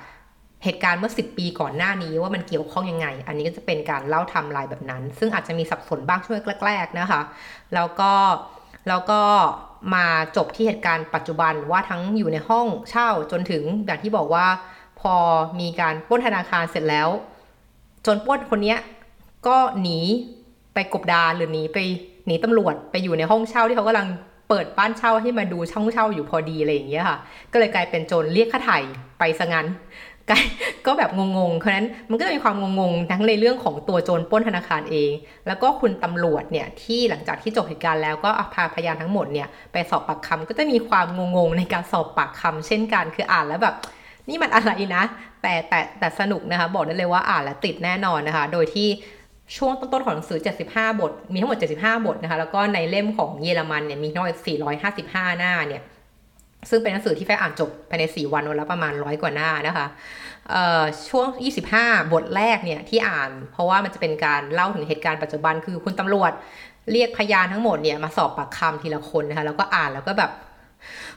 [0.63, 7.21] เหตุการณ์เมื่อ 10 ปีก่อนหน้านี้ว่ามันเกี่ยวข้องยังไง อันนี้ก็จะเป็นการเล่าทำลายแบบนั้น ซึ่งอาจจะมีสับสนบ้างช่วงแรกๆนะคะ
[7.73, 8.11] แล้วก็
[8.87, 9.21] แล้วก็
[9.95, 14.45] มาจบที่เหตุการณ์ปัจจุบันว่าทั้งอยู่ในห้องเช่าจนถึงอย่างที่บอกว่า
[14.99, 15.15] พอ
[15.59, 17.09] มีการปล้นธนาคารเสร็จแล้ว
[18.05, 18.75] จนปล้นคนนี้
[19.47, 19.99] ก็หนี
[20.73, 21.77] ไปกบดานหรือหนีไป
[22.25, 24.07] หนีตำรวจไปอยู่ในห้องเช่าที่เขากำลัง
[24.49, 27.17] เปิดบ้านเช่าให้มาดูช่องเช่าอยู่พอดีอะไรอย่างเงี้ยค่ะ
[27.51, 28.77] ก็เลยกลายเป็นโจรเรียกค่าไถ่
[29.19, 29.67] ไปซะงั้น
[30.85, 35.11] ก็แบบงงๆ เพราะนั้นมันก็จะมีความงงๆ ทั้งในเรื่องของตัวโจรป้นธนาคารเอง
[35.47, 43.75] แล้วก็คุณตำรวจเนี่ยที่หลังจากที่จบเหตุการณ์แล้วก็พาพยานทั้งหมดเนี่ยไปสอบปากคำก็จะมีความงงๆ ในการสอบปากคำเช่นกัน คืออ่านแล้วแบบ
[44.29, 45.03] นี่มันอะไรนะ
[45.41, 48.87] แต่แต่แต่สนุกนะคะ บอกได้เลยว่าอ่านแล้วติดแน่นอนนะคะ โดยที่
[49.57, 50.39] ช่วงต้นๆของหนังสือ
[50.69, 54.37] 75 บท มีทั้งหมด 75 บทนะคะ แล้วก็ในเล่มของเยอรมันเนี่ยมีทั้งหมด
[54.87, 55.83] 455 หน้าเนี่ย
[56.69, 59.85] ซึ่งเป็นหนังสือที่แฟอ่านจบภายใน 4 วันวันละประมาณร้อยกว่าหน้านะคะ
[61.09, 61.27] ช่วง
[61.71, 66.31] 25 บทแรกเนี่ยที่อ่าน เพราะว่ามันจะเป็นการเล่าถึงเหตุการณ์ปัจจุบันคือคุณตำรวจ
[66.91, 70.31] เรียกพยานทั้งหมดเนี่ยมาสอบปากคำทีละคนนะคะ แล้วก็อ่านแล้วก็แบบ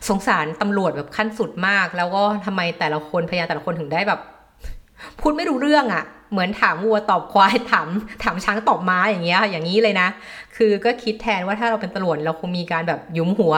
[0.09, 4.21] สงสารตำรวจแบบขั้นสุดมาก แล้วก็ทำไมแต่ละคนพยานแต่ละคนถึงได้แบบ
[5.21, 7.89] พูดไม่รู้เรื่องอะ่ะ เหมือนถามวัวตอบควายถาม
[8.23, 10.09] ถามช้างตอบม้าอย่างเงี้ยอย่างนี้เลยนะ
[10.57, 13.55] คือก็คิดแทนว่าถ้าเราเป็นตำรวจเราคงมีการแบบยุ้มหัว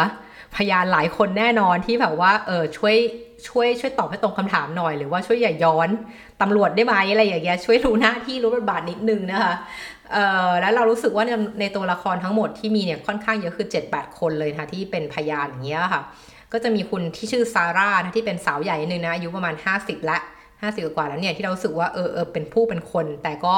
[0.56, 2.96] พยานหลายคนแน่นอนที่แบบว่าเออช่วย
[3.48, 5.88] ช่วยช่วยตอบให้ตรงคำถามหน่อยหรือว่าช่วยอย่าย้อน
[6.42, 9.54] ตำรวจได้ไหมอะไรอย่างเงี้ยช่วยรู้หน้าที่รู้บทบาทนิดนึงนะคะ
[10.12, 16.02] เอ่อแล้วเรารู้สึกว่าในในตัวละครทั้งหมดที่มีเนี่ยค่อนข้างเยอะคือ 7 8 คนเลยนะคะที่เป็นพยานอย่างเงี้ยค่ะ
[16.52, 20.18] ก็จะมีคุณที่ชื่อซาร่านะที่เป็นสาวใหญ่นึงนะอายุประมาณ 50ละ
[20.64, 23.56] 50 กว่าแล้วเนี่ยที่เราสึกว่าเออเออเป็นผู้เป็นคน แต่ก็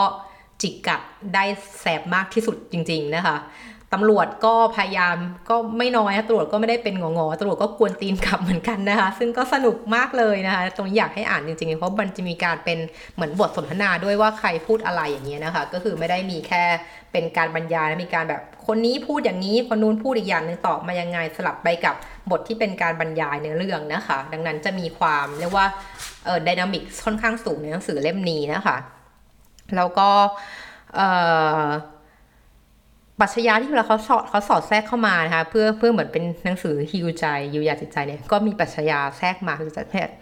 [0.63, 1.01] จิกกัด
[1.35, 1.45] ได้
[1.81, 3.37] แสบมากที่สุดจริง ๆ นะคะ
[3.95, 5.17] ตำรวจก็พยายาม
[5.51, 12.79] ก็ไม่น้อยนะตำรวจก็ไม่ได้เป็นงงอตำรวจก็กวนตีนกลับเหมือนกันนะคะ ซึ่งก็สนุกมากเลยนะคะ ตรงนี้อยากให้อ่านจริงๆ เพราะมันจะมีการเป็น
[13.15, 16.65] เหมือนบทสนทนาด้วยว่าใครพูดอะไรอย่างเงี้ยนะคะ ก็คือไม่ได้มีแค่
[17.13, 21.95] เป็นการบรรยายมีการแบบคนนี้พูดอย่างนี้คนนู้นพูดอีกอย่างหนึ่งตอบมายังไงสลับไปกับ
[22.31, 25.67] บทที่เป็นการบรรยายในเรื่องนะคะ ดังนั้นจะมีความเรียกว่า
[26.25, 28.77] เออดินามิกค่อนข้างสูงในหนังสือเล่มนี้นะคะ
[29.77, 30.09] แล้วก็
[30.97, 31.01] เอ
[31.63, 31.67] อ
[33.21, 37.25] ปรัชญาที่เวลาเขาสอดเขาสอดแทรกเข้ามานะคะเพื่อเพื่อเหมือนเป็นหนังสือฮิวใจ
[37.55, 39.63] ยูยาจิตใจเนี่ยก็มีปรัชญาแทรกมาเพี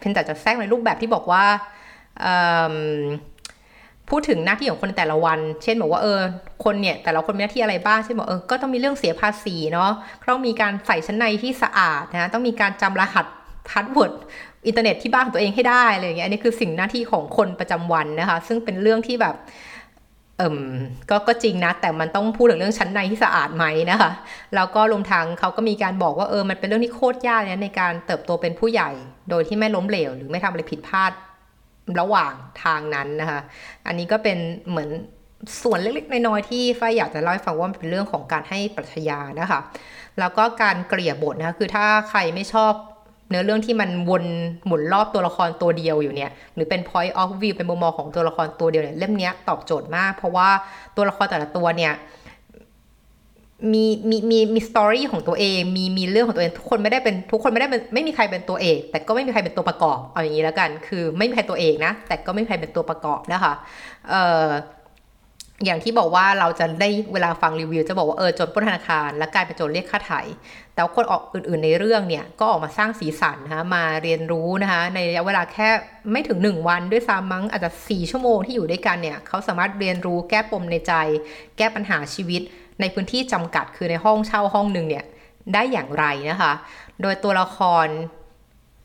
[0.09, 1.44] ยงแต่จะแทรกในรูปแบบที่บอกว่า
[4.11, 6.20] พูดถึงหน้าที่ของคนแต่ละวัน เช่นบอกว่าเออ
[6.64, 9.90] คนเนี่ยแต่ละคนมีหน้าที่อะไรบ้าง เช่นบอกเออ ก็ต้องมีเรื่องเสียภาษีเนาะ
[10.30, 13.26] ต้องมีการใส่ชั้นในที่สะอาดนะต้องมีการจำรหัส
[13.68, 14.14] password
[14.66, 19.35] อินเทอร์เน็ตที่บ้านของตัวเองให้ได้อะไรอย่างเงี้ย อันนี้คือสิ่งหน้าที่ของคนประจำวันนะคะ ซึ่งเป็นเรื่องที่แบบ
[20.38, 20.59] เอิม
[21.11, 24.11] ก็ก็จริงนะ แต่มันต้องพูดถึงเรื่องชั้นในที่สะอาดไหมนะคะ
[24.55, 28.90] แล้วก็รวมทั้งเขาก็มีการบอกว่าเออมันเป็นเรื่องที่โคตรยากเนี่ยในการเติบโตเป็นผู้ใหญ่
[29.31, 31.12] โดยที่ไม่ล้มเหลว หรือไม่ทำอะไรผิดพลาด
[32.01, 32.33] ระหว่าง
[32.64, 33.40] ทางนั้นนะคะ
[33.87, 34.38] อันนี้ก็เป็น
[34.70, 34.90] เหมือน
[35.62, 39.61] ส่วนเล็กๆน้อยๆที่ฝ้ายอยากจะเล่าให้ฟังว่ามันเป็นเรื่องของการให้ปรัชญานะคะ
[40.18, 42.73] แล้วก็การเกลี่ยบทนะคะคือถ้าใครไม่ชอบ
[43.35, 44.25] นื้อเรื่องที่มันวน
[44.66, 50.49] หมุนรอบตัวละครตัวเดียวอยู่เนี่ยหรือเป็น point of view เป็นมุมมองของตัวละครตัวเดียวเนี่ยเล่มนี้ตอบโจทย์มาก เพราะว่า
[50.97, 51.94] ตัวละครแต่ละตัวเนี่ย
[53.73, 63.53] มีมีมีมีสตอรี่ของตัวเอง มีมีเรื่องของตัวเองทุกคนไม่ได้เป็นทุกคนไม่ได้เป็นไม่มีใครเป็นตัวเอกแต่ก็ไม่มีใครเป็นตัวประกอบเอาอย่างนี้แล้วกัน คือไม่มีใครตัวเอกนะ แต่ก็ไม่มีใครเป็นตัวประกอบนะคะ
[64.09, 64.49] เอ่อ
[65.64, 70.20] อย่างที่บอกว่าเราจะได้เวลาฟังรีวิว จะบอกว่าเออจรปล้นธนาคาร และกลายเป็นโจรเรียกค่าไถ่
[70.75, 75.69] แต่คนออกอื่นๆในเรื่องเนี่ยก็ออกมาสร้างสีสันนะคะมาเรียนรู้นะคะในระยะเวลาแค่
[76.13, 80.93] ไม่ถึง 1 วันด้วยซ้ำมั้งอาจจะ 4 ชั่วโมงที่อยู่ด้วยกันเนี่ยเขาสามารถเรียนรู้แก้ปมในใจ
[81.57, 82.43] แก้ปัญหาชีวิต
[82.81, 85.05] ในพื้นที่จำกัดคือในห้องเช่าห้องหนึ่งเนี่ย
[85.55, 86.53] ได้อย่างไรนะคะ
[87.03, 87.87] โดยตัวละคร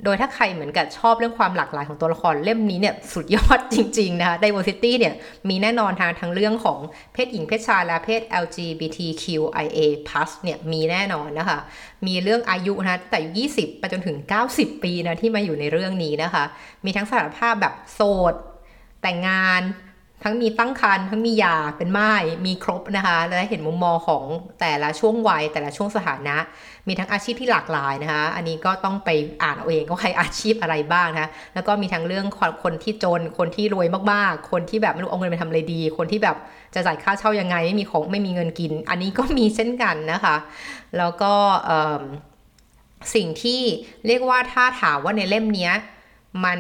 [0.04, 5.14] โดยถ้าใครเหมือนกับชอบเรื่องความหลากหลายของตัวละครเล่มนี้เนี่ยสุดยอดจริง ๆ นะคะ diversity เนี่ย
[5.50, 6.80] มีแน่นอนทางทั้งเรื่องของ
[7.14, 9.78] เพศหญิงเพศชายและเพศ LGBTQIA+
[10.44, 11.60] เนี่ยมีแน่นอนนะคะ
[12.08, 14.18] มีเรื่องอายุนะแต่อายุ 20 ไปจนถึง
[14.52, 16.44] 90 ปีนะที่มาอยู่ในเรื่องนี้นะคะ
[16.86, 18.34] มีทั้งสารภาพแบบโสด
[19.02, 19.62] แต่งงาน
[20.24, 22.14] ทั้งมีตั้งครรภ์ทั้งมียาเป็นไม้
[22.46, 24.24] มีครบนะคะ และเห็นมุมมองของ
[24.60, 26.38] แต่ละช่วงวัยแต่ละช่วงสถานะ
[26.88, 29.10] มีทั้งอาชีพที่หลากหลายนะคะ อันนี้ก็ต้องไป
[29.44, 32.26] อ่านเอาเองว่าใครอาชีพอะไรบ้างนะะแล้วก็มีทั้งเรื่อง
[32.64, 36.38] คนที่จนคนที่รวยมากๆ คนที่แบบไม่รู้เอาเงินไปทำอะไรดี คนที่แบบ
[36.76, 40.36] จะจ่ายค่าเช่ายังไงไม่มีของไม่มีเงินกิน อันนี้ก็มีเช่นกันนะคะ
[40.98, 41.34] แล้วก็
[43.16, 43.62] สิ่งที่
[44.08, 45.72] เรียกว่าถ้าถามว่าในเล่มนี้
[46.44, 46.60] มัน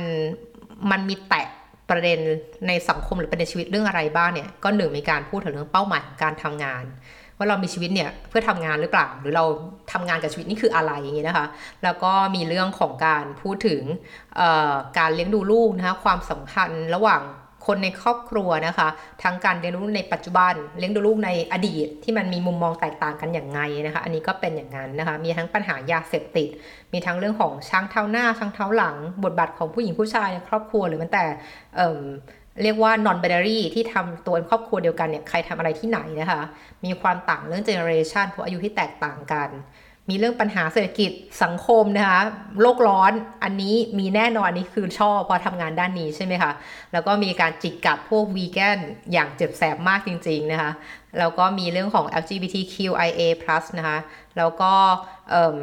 [0.91, 1.47] มันมีแตะ
[1.89, 2.19] ประเด็น
[2.67, 6.83] ในสังคมหรือประเด็นชีวิตเรื่องอะไรบ้างเนี่ย ก็หนึ่งมีการพูดถึงเรื่องเป้าหมายของการทำงาน
[7.37, 9.45] ว่าเรามีชีวิตเนี่ยเพื่อทำงานหรือเปล่า หรือเรา
[9.91, 11.47] ทำงานกับชีวิตนี่คืออะไรอย่างเงี้นะคะ
[11.83, 13.81] แล้วก็มีเรื่องของการพูดถึง
[14.99, 17.21] การเลี้ยงดูลูกนะคะความสำคัญระหว่าง
[17.65, 18.87] คนในครอบครัวนะคะ
[19.23, 26.49] ทั้งการเรียนรู้ในปัจจุบันเลี้ยงดูลูกในอดีต ที่มันมีมุมมองแตกต่างกันอย่างไงนะคะ อันนี้ก็เป็นอย่างนั้นนะคะ มีทั้งปัญหายาเสพติด
[26.93, 31.25] มีทั้งเรื่องของช้างเท้าหน้าช้างเท้าหลัง บทบาทของผู้หญิงผู้ชายในครอบครัวหรือมันแต่
[31.75, 36.41] เเรียกว่า non binary ที่ทำตัวเป็นครอบครัวเดียวกันเนี่ยใครทำอะไรที่ไหนนะคะ
[36.85, 39.49] มีความต่างเรื่องเจเนอเรชันเพราะอายุที่แตกต่างกัน
[40.09, 41.11] มีเรื่องปัญหาเศรษฐกิจ
[41.43, 42.21] สังคมนะคะ
[42.61, 43.11] โลกร้อน
[43.43, 46.51] อันนี้มีแน่นอนอันนี้คือชอบพอทำงานด้านนี้ใช่ไหมคะ
[46.93, 48.77] แล้วก็มีการจิกกัดพวกวีแกน
[49.11, 50.71] อย่างเจ็บแสบมากจริง ๆ นะคะ
[51.19, 53.21] แล้วก็มีเรื่องของ LGBTQIA+
[53.77, 53.99] นะคะ
[54.37, 54.73] แล้วก็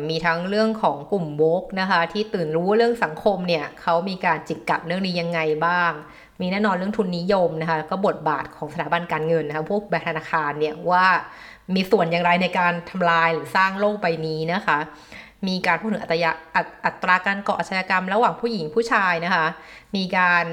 [0.08, 5.92] มีทั้งเรื่องของกลุ่มโวกนะคะที่ตื่นรู้เรื่องสังคมเนี่ยเขามีการจิกกัดเรื่องนี้ยังไงบ้าง
[6.40, 11.06] มีแน่นอนเรื่องทุนนิยมนะคะก็บทบาทของสถาบันการเงินนะคะพวกแบงก์ธนาคารเนี่ยว่า
[11.74, 14.78] มีส่วนอย่างไรในการทำลายหรือสร้างโลกใบนี้นะคะ
[15.46, 16.30] มีการพูดถึงอัตยา
[16.84, 19.46] อัตราการก่ออาชญากรรม ระหว่างผู้หญิงผู้ชายนะคะ
[19.96, 20.44] มีการ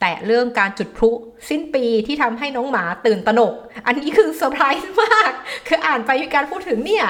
[0.00, 1.10] แตะเรื่องการจุดพลุ
[1.48, 3.54] สิ้นปีที่ทำให้น้องหมาตื่นตระหนก
[3.86, 5.30] อันนี้คือเซอร์ไพรส์มาก
[5.68, 7.06] คืออ่านไปมีการพูดถึงเนี่ย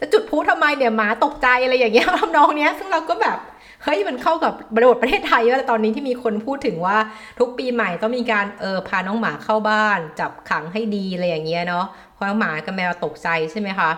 [0.00, 3.38] จะจุดพลุทำไมเนี่ยหมาตกใจอะไรอย่างเงี้ยทำนองเนี้ยซึ่งเราก็แบบ
[3.86, 6.98] เฮ้ยมันเข้ากับบริบทประเทศไทยว่าตอนนี้ที่มีคนพูดถึงว่า
[7.38, 13.90] ทุกปีใหม่ต้องมีการเออพาน้องหมาเข้าบ้าน จับขังให้ดีอะไรอย่างเงี้ยเนาะเพราะน้องหมากับแมวตกใจใช่ไหมคะ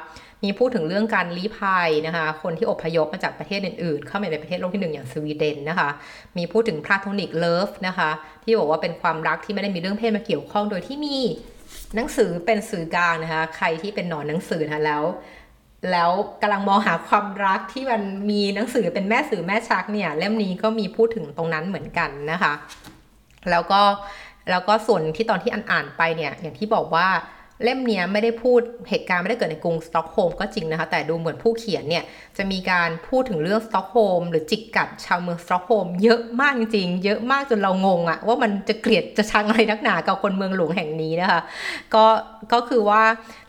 [0.43, 5.89] มีพูดถึงเรื่องการลี้ภัยนะคะ คนที่อพยพมาจากประเทศอื่นๆ เข้ามาในประเทศโลกที่หนึ่งอย่างสวีเดนนะคะ
[6.37, 8.11] มีพูดถึง platonic love นะคะ
[8.45, 11.19] ที่บอกว่าเป็นความรักที่ไม่ได้มีเรื่องเพศมาเกี่ยวข้องโดยที่มี
[11.97, 15.05] หนังสือเป็นสื่อกลางนะคะ ใครที่เป็นหนอนหนังสือนะแล้ว
[15.93, 16.11] แล้ว
[16.43, 22.53] กำลังมองหาความรักที่มันมีหนังสือเป็นแม่สื่อแม่ชักเนี่ยเล่มนี้ก็มีพูดถึงตรงนั้นเหมือนกันนะคะ
[23.51, 23.81] แล้วก็
[24.51, 27.07] แล้วก็ส่วนที่ตอนที่อ่านอ่านไปเนี่ยอย่างที่บอกว่า
[27.63, 32.05] เล่มนี้ไม่ได้พูดเหตุการณ์ไม่ได้เกิดในกรุงสต็อกโฮล์มก็จริงนะคะ แต่ดูเหมือนผู้เขียนเนี่ย
[32.37, 41.41] จะมีการพูดถึงเรื่องสต็อกโฮล์มหรือจิกกัดชาวเมืองสต็อกโฮล์มเยอะมากจริง เยอะมากจนเรางงอะว่ามันจะเกลียดจะชังอะไรนักหนากับคนเมืองหลวงแห่งนี้นะคะ
[41.95, 42.05] ก็
[42.53, 43.03] ก็คือว่า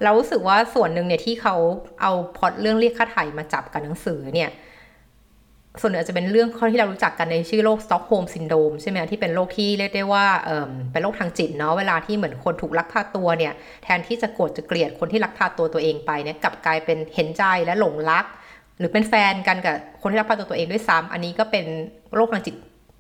[0.04, 1.56] เรารู้สึกว่าส่วนหนึ่งเนี่ยที่เขา
[2.02, 4.52] เอาพล็อตเรื่องเรียกค่าไถ่มาจับกับหนังสือเนี่ย
[5.82, 13.54] ส่วนหนึ่งจะเป็นเรื่องข้อที่เรารู้จักกันในชื่อโรค Stockholm syndrome ใช่ไหมที่เป็นโรคที่เรียกได้ว่าเเป็นโรคทางจิตเนาะเวลาที่เหมือนคนถูกลักพาตัวเนี่ย
[13.84, 18.26] แทนที่จะโกรธจะเกลียดคนที่ลักพาตัวตัวเองไปเนี่ยกลับกลายเป็นเห็นใจและหลงรัก
[18.78, 21.66] หรือเป็นแฟนกันกับคนที่ลักพาตัวตัวเองด้วยซ้ำอันนี้ก็เป็น
[22.16, 22.56] โรคทางจิต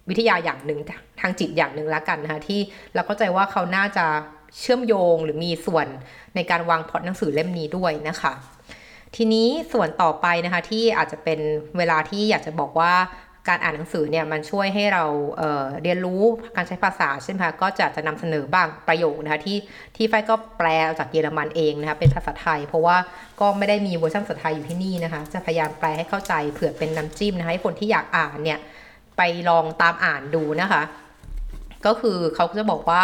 [0.10, 0.79] วิทยาอย่างหนึ่ง
[1.21, 2.60] ทางจิตอย่างหนึ่งละกันนะคะที่
[2.93, 4.05] เราเข้าใจว่าเขาน่าจะ
[4.60, 5.88] เชื่อมโยงหรือมีส่วน
[6.36, 8.34] ในการวางพอร์ตหนังสือเล่มนี้ด้วยนะคะ
[9.15, 11.39] ทีนี้ส่วนต่อไปนะคะที่อาจจะเป็น
[11.78, 12.93] เวลาที่อยากจะบอกว่า
[13.48, 15.06] การอ่านหนังสือเนี่ยมันช่วยให้เรา
[15.38, 16.24] เเรียนรู้
[16.56, 19.58] การใช้ภาษาใช่ไหมคะก็จะจะนำเสนอบางประโยคนะคะที่
[19.95, 20.67] ที่ไฟก็แปล
[21.00, 22.98] จากเยอรมันเองนะคะเป็นภาษาไทย เพราะว่า
[23.41, 28.60] ก็ไม่ได้มีเวอร์ชันภาษาไทยอยู่ที่นี่นะคะ จะพยายามแปลให้เข้าใจเผื่อเป็นน้ำจิ้มนะคะให้คนที่อยากอ่านเนี่ย
[29.17, 30.82] ไปลองตามอ่านดูนะคะ
[31.86, 33.04] ก็คือเขาจะบอกว่า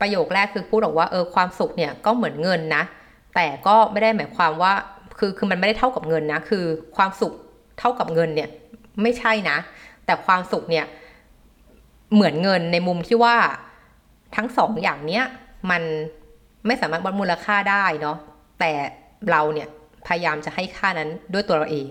[0.00, 2.84] ประโยคแรกคือพูดบอกว่าเออความสุขเนี่ยก็เหมือนเงินนะ
[3.34, 4.72] แต่ก็ไม่ได้หมายความว่า
[5.18, 6.64] คือคือมันไม่ได้เท่ากับเงินนะ คือ
[6.96, 7.32] ความสุข
[7.78, 8.48] เท่ากับเงินเนี่ย
[9.02, 9.56] ไม่ใช่นะ
[10.06, 10.86] แต่ความสุขเนี่ย
[12.14, 13.36] เหมือนเงินในมุมที่ว่า
[14.36, 15.24] ทั้งสองอย่างเนี้ย
[15.70, 15.82] มัน
[16.66, 18.16] ไม่สามารถวัดมูลค่าได้เนาะ
[18.60, 18.72] แต่
[19.30, 19.68] เราเนี่ย
[20.06, 21.88] พยายามจะให้ค่านั้นด้วยตัวเราเอง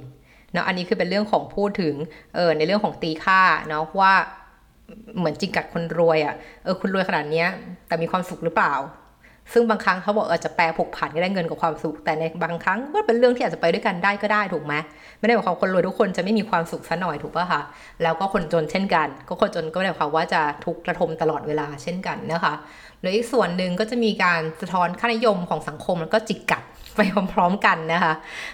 [0.53, 1.95] เนาะอันนี้คือเป็นเรื่องของพูดถึง
[2.35, 4.13] เออในเรื่องของตีค่าเนาะว่า
[5.17, 7.47] เหมือนจริงกัดคนรวยอะ่ะเออคุณรวยขนาดเนี้ย
[7.87, 8.73] แต่มีความสุขหรือเปล่า
[9.53, 14.73] ซึ่งบางครั้งเขาบอกอาจจะแปลผกผันก็ได้เงินกับความสุข แต่ในบางครั้งก็เป็นเรื่องที่อาจจะไปด้วยกันได้ก็ได้ถูกไหม
[15.19, 17.61] ไม่ได้หมายความคนรวยทุกคนจะไม่มีความสุขซะหน่อยถูกป่ะคะ
[18.03, 22.53] แล้วก็คนจนเช่นกัน ก็คนจนก็ไม่ได้หมายความว่าจะทุกข์ระทมตลอดเวลาเช่นกันนะคะ
[23.01, 26.63] หรืออีกส่วนหนึ่งก็จะมีการสะท้อนค่านิยมของสังคมแล้วก็จิกกัด
[26.95, 26.99] ไป
[27.33, 28.13] พร้อมๆกันนะคะ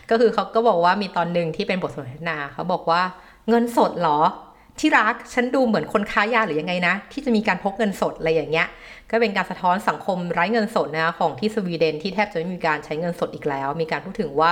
[0.09, 3.01] ก็คือเขาก็บอกว่ามีตอนหนึ่งที่เป็นบทสนทนาเขาบอกว่า
[3.49, 4.19] เงินสดหรอ
[4.81, 8.67] ที่รักฉันดูเหมือนคนค้ายาหรือยังไงนะ ที่จะมีการพกเงินสดอะไรอย่างเงี้ย
[9.09, 14.51] ก็เป็นการสะท้อนสังคมไร้เงินสดนะของที่สวีเดนที่แทบจะไม่มีการใช้เงินสดอีกแล้ว มีการพูดถึงว่า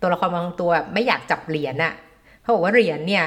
[0.00, 1.92] ตัวละครบางตัวไม่อยากจับเหรียญน่ะ
[2.42, 3.24] เขาบอกว่าเหรียญเนี่ย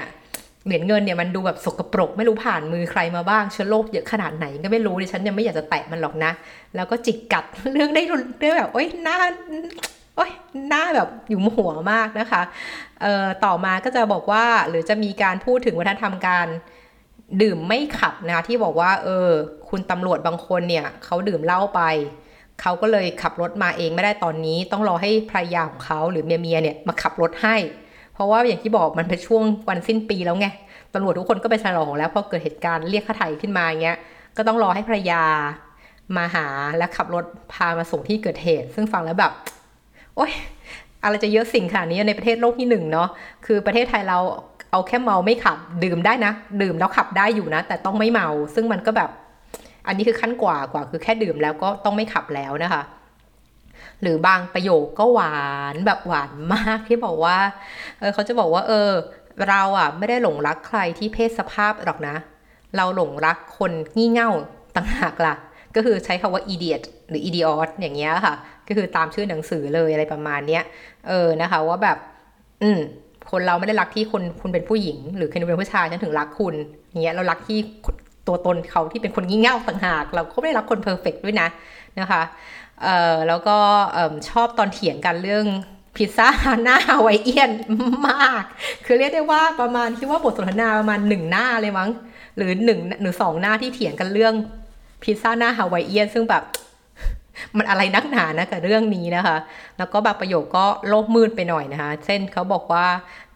[0.65, 6.32] เหรียญเงินเนี่ยมันดูแบบสกปรกไม่รู้ผ่านมือใครมาบ้างเชื้อโรคเยอะขนาดไหนก็ไม่รู้ดิฉันยังไม่อยากจะแตะมันหรอกนะ
[6.75, 8.03] แล้วก็จิกกัดเรื่องได้
[8.39, 9.17] ได้แบบโอ๊ยหน้า
[10.15, 10.32] โอ๊ย
[10.67, 12.41] หน้าแบบอยู่หัวมากนะคะ
[13.02, 16.47] เอ่อต่อมาก็จะบอกว่าหรือจะมีการพูดถึงวัฒนธรรมการ
[17.41, 19.30] ดื่มไม่ขับนะที่บอกว่า เออ
[19.69, 21.82] คุณตำรวจบางคนเนี่ยเขาดื่มเหล้าไป
[22.62, 27.56] เขาก็เลยขับรถมาเองไม่ได้ตอนนี้ ต้องรอให้ภรรยาของเขาหรือเมียเมียเนี่ยมาขับรถให้
[28.13, 30.47] เพราะว่าอย่างที่บอกมันเป็นช่วงวันสิ้นปีแล้วไง
[30.93, 33.97] ตำรวจทุกคนก็ไปฉลองแล้วพอเกิดเหตุการณ์เรียกค่าไถ่ขึ้นมาเงี้ย
[34.38, 35.23] ก็ต้องรอให้ภรรยา
[36.17, 36.47] มาหา
[36.78, 39.32] และขับรถพามาส่งที่เกิดเหตุ ซึ่งฟังแล้วแบบ
[40.15, 40.32] โอ๊ย
[41.04, 43.10] อะไรจะเยอะสิ่งขนาดนี้ในประเทศโลกที่หนึ่งเนาะ
[43.45, 44.19] คือประเทศไทยเรา
[44.71, 49.10] เอาแค่เมาไม่ขับ ดื่มได้นะ ดื่มแล้วขับได้อยู่นะ แต่ต้องไม่เมา ซึ่งมันก็แบบ
[49.88, 52.84] อันนี้คือขั้นกว่ากว่าคือแค่ดื่มแล้วก็ต้องไม่ขับแล้วนะคะ
[54.02, 55.38] หรือบางประโยคก็หวา
[55.73, 57.38] นแบบหวานมากที่บอกว่า
[57.99, 58.89] เออเขาจะบอกว่า เออ
[59.49, 62.15] เราอะไม่ได้หลงรักใครที่เพศสภาพหรอกนะ
[62.76, 64.30] เราหลงรักคนงี่เง่า
[64.76, 65.36] ต่างหากล่ะ
[65.76, 66.82] ก็คือใช้คาว่า idiot
[67.13, 68.36] รือ idiot อย่างเงี้ยค่ะ
[68.67, 70.63] ก็คือตามชื่อหนังสือเลยอะไรประมาณเนี้ย
[71.08, 71.97] เออนะคะ ว่าแบบ
[72.62, 72.80] อืม
[73.32, 76.56] คนเราไม่ได้รักที่คนคุณเป็นผู้หญิง หรือคุณเป็นผู้ชายฉันถึงรักคุณ
[77.04, 77.60] เงี้ยเรารักที่
[78.28, 81.47] ตัวตนเขาที่เป็นคนงี่เง่าต่างหาก เราก็ไม่ได้รักคนเพอร์เฟกด้วยนะ
[81.99, 82.21] นะคะ
[82.84, 83.58] เอ่อแล้วก็
[84.30, 85.45] ชอบตอนเถียงกันเรื่อง
[85.95, 86.28] พิซซ่า
[86.63, 87.52] หน้าฮาวาเอียน
[88.10, 88.43] มาก
[88.86, 91.89] คือเรียกได้ว่าประมาณที่ว่าบทสนทนาประมาณหนึ่งหน้าเลยมั้ง
[92.38, 94.34] หรือหนึ่งหรือสองหน้าที่เถียงกันเรื่อง
[95.04, 96.43] พิซซ่าหน้าฮาวายเอียนซึ่งแบบ
[97.58, 99.38] มันอะไรนักหนานะกับเรื่องนี้นะคะ
[99.78, 102.86] แล้วก็บางประโยคก็โลกมืดไปหน่อยนะคะ เช่นเขาบอกว่า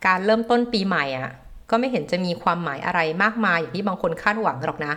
[0.06, 1.32] การเริ่มต้นปีใหม่อะ่ะ
[1.70, 4.94] ก็ไม่เห็นจะมีความหมายอะไรมากมายอย่างที่บางคนคาดหวังหรอกนะ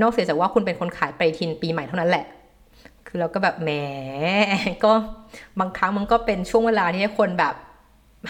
[0.00, 2.24] นอกเสียจากว่าคุณเป็นคนขายปฏิทินปีใหม่เท่านั้นแหละ
[3.06, 3.70] คือเราก็แบบแหม
[4.84, 4.92] ก็
[5.60, 7.54] บางครั้งมันก็เป็นช่วงเวลาที่ให้คนแบบ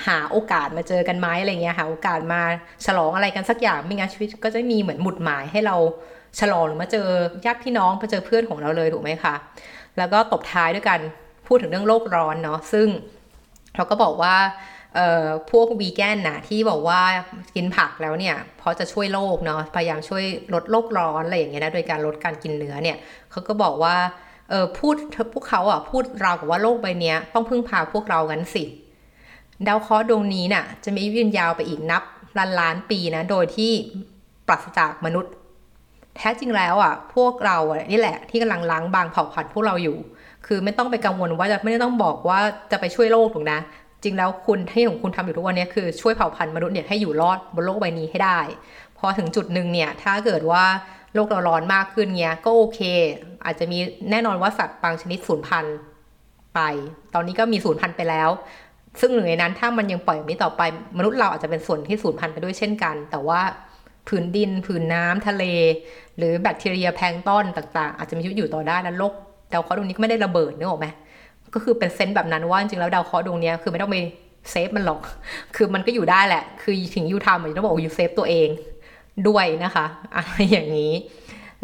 [0.07, 2.41] หาโอกาสมาเจอกันไหมอะไรเงี้ยหาโอกาสมา
[2.87, 5.77] ฉลองอะไรกันสักอย่างไม่งั้นชีวิตก็จะมีเหมือนหมุดหมายให้เรา
[6.41, 7.07] ฉลองหรือมาเจอ
[7.45, 9.35] ญาติพี่น้องมาเจอเพื่อนของเราเลยถูกไหมคะ
[9.99, 11.01] แล้วก็ตบท้ายด้วยกัน
[11.47, 12.89] พูดถึงเรื่องโลกร้อนเนาะซึ่ง
[13.77, 14.37] เราก็บอกว่า
[15.51, 17.01] พวกวีแกนนะที่บอกว่า
[17.55, 22.97] กินผักแล้วเนี่ย เพราะจะช่วยโลกเนาะพยายามช่วยลดโลกร้อนอะไรอย่างเงี้ยนะโดยการลดการกินเนื้อเนี่ย
[23.31, 23.97] เขาก็บอกว่า
[24.51, 24.95] เออพูด
[25.35, 28.65] พวกเขาอะพูดเรากับว่าโลกใบนี้ต้องพึ่งพาพวกเรางั้นสิ
[29.67, 32.03] ดาวเคราะห์ดวงนี้น่ะจะมียืนยาวไปอีกนับ
[32.39, 33.73] ล้านล้านปีนะโดยที่
[34.47, 35.33] ปราศจากมนุษย์
[36.19, 39.97] แท้จริงแล้วอะพวกเราอะนี่แหละที่กำลังล้างบางเผ่าพันธุ์พวกเราอยู่
[40.47, 42.39] คือไม่ต้องไปกังวลว่าจะไม่ได้ต้องบอกว่า
[42.71, 43.59] จะไปช่วยโลกถูกนะ
[44.03, 48.39] จริงแล้วคุณที่ของคุณทำอยู่ทุกวันนี้คือช่วยเผ่าพันธุ์มนุษย์เนี่ยให้อยู่รอดบนโลกใบนี้ให้ได้
[48.99, 50.65] พอถึงจุดหนึ่งเนี่ยถ้าเกิดว่า
[51.15, 52.81] โลกเราร้อนมากขึ้นเงี้ยก็โอเค
[53.45, 53.79] อาจจะมี
[54.11, 55.77] แน่นอนว่าสัตว์บางชนิดสูญพันธุ์
[56.55, 56.61] ไป
[57.15, 58.29] ตอนนี้ก็มีสูญพันธุ์ไปแล้ว
[59.01, 60.63] ซึ่งหนึ่งในนั้นถ้ามันยังปล่อยแบบนี้ต่อไป
[60.99, 63.41] มนุษย์เราอาจจะเป็นส่วนที่สูญพันธุ์ไปด้วยเช่นกัน แต่ว่า
[64.09, 65.45] ผืนดิน ผืนน้ำทะเล
[66.17, 69.13] หรือแบคทีเรียแพงต้นต่างๆ อาจจะมีชีวิตอยู่ต่อได้และโลก
[69.53, 70.87] ดาวเคราะห์ดวงนี้ก็ไม่ได้ระเบิดนึกออกไหม
[71.55, 73.97] ก็คือเป็นเซนต์แบบนั้นว่าจริงๆแล้วดาวเคราะห์ดวงนี้คือไม่ต้องไป
[74.51, 75.01] save มันหรอก
[75.57, 78.49] คือมันก็อยู่ได้แหละ คือถึง you ทำมันต้องบอก you save ตัวเอง
[79.29, 80.93] ด้วยนะคะอะไรอย่างนี้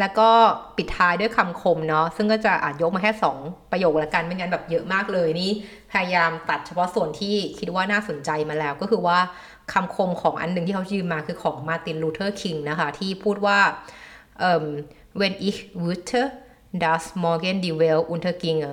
[0.01, 0.29] แล้วก็
[0.77, 5.51] ปิดท้ายด้วยคำคมเนาะ ซึ่งก็จะอาจยกมาแค่ 2 ประโยคละกัน ไม่งั้นแบบเยอะมากเลยนี่
[5.93, 9.19] พยายามตัดเฉพาะส่วนที่คิดว่าน่าสนใจมาแล้วก็คือว่า
[9.73, 13.59] คำคมของอันหนึ่งที่เขายืมมาคือของมาตินลูเทอร์คิงนะคะ ที่พูดว่า
[15.21, 16.23] Wenn ich wüsste,
[16.85, 18.71] dass morgen die Welt unterginge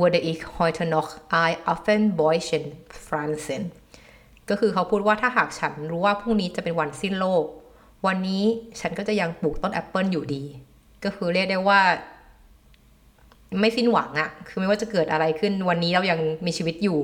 [0.00, 1.08] würde ich heute noch
[1.42, 2.64] ein Affenbäuschen
[3.04, 3.62] pflanzen
[4.48, 7.44] ก็คือเขาพูดว่าถ้าหากฉันรู้ว่าพรุ่งนี้จะเป็นวันสิ้นโลก
[8.06, 8.44] วันนี้
[8.80, 10.44] ฉันก็จะยังปลูกต้นแอปเปิลอยู่ดี
[11.04, 11.80] ก็คือเรียกได้ว่า
[13.60, 17.00] ไม่สิ้นหวังอะคือไม่ว่าจะเกิดอะไรขึ้นวันนี้เรายังมีชีวิตอยู่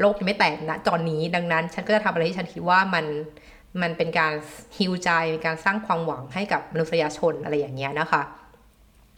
[0.00, 3.06] โลกยังไม่แตกนะตอนนี้ดังนั้น ฉันก็จะทำอะไรที่ฉันคิดว่ามัน
[3.82, 4.32] มันเป็นการ
[4.78, 8.22] ฮิวใจเป็นการสร้างความหวังให้กับมนุษยชนอะไรอย่างเงี้ยนะคะ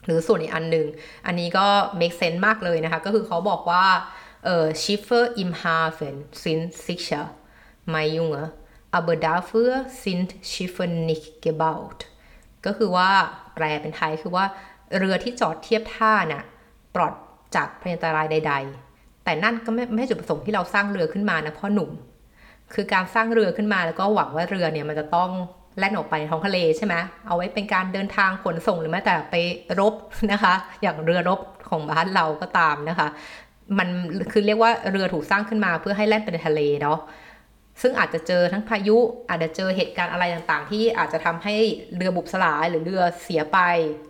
[0.06, 0.86] หรือส่วนอีกอันหนึ่ง
[1.26, 1.66] อันนี้ก็
[2.00, 3.84] make sense มากเลยนะคะ ก็คือเขาบอกว่า
[4.44, 7.24] เออ schiffer im Hafen sind sicher
[7.92, 8.44] mein Junge
[8.96, 12.00] aber dafür sind Schiffe nicht gebaut
[12.66, 13.10] ก็คือว่า
[13.54, 14.44] แปลเป็นไทยคือว่า
[14.98, 16.44] เรือที่จอดเทียบท่าน่ะ
[16.94, 17.14] ปลอด
[17.54, 18.91] จากพยันตรายใด ๆ
[19.24, 21.90] แต่นั่นก็ไม่ไม่ใช่จุดประสงค์ที่เราสร้างเรือขึ้นมานะพ่อหนุ่ม
[22.74, 25.30] คือการสร้างเรือขึ้นมาแล้วก็หวังว่าเรือเนี่ยมันจะต้อง
[25.78, 26.94] แล่นออกไปท้องทะเลใช่ไหม
[27.26, 29.34] เอาไว้เป็นการเดินทางขนส่งหรือแม้แต่ไป
[29.80, 29.94] รบ
[30.32, 33.08] นะคะ อย่างเรือรบของบ้านเราก็ตามนะคะ
[33.78, 33.88] มัน
[34.32, 36.98] คือเรียกว่าเรือถูกสร้างขึ้นมาเพื่อให้แล่นไปในทะเลเนาะ
[37.80, 38.96] ซึ่งอาจจะเจอทั้งพายุ
[39.28, 41.54] อาจจะเจอเหตุการณ์อะไรต่างๆ ที่อาจจะทำให้
[41.96, 43.58] เรือบุบสลายหรือเรือเสียไป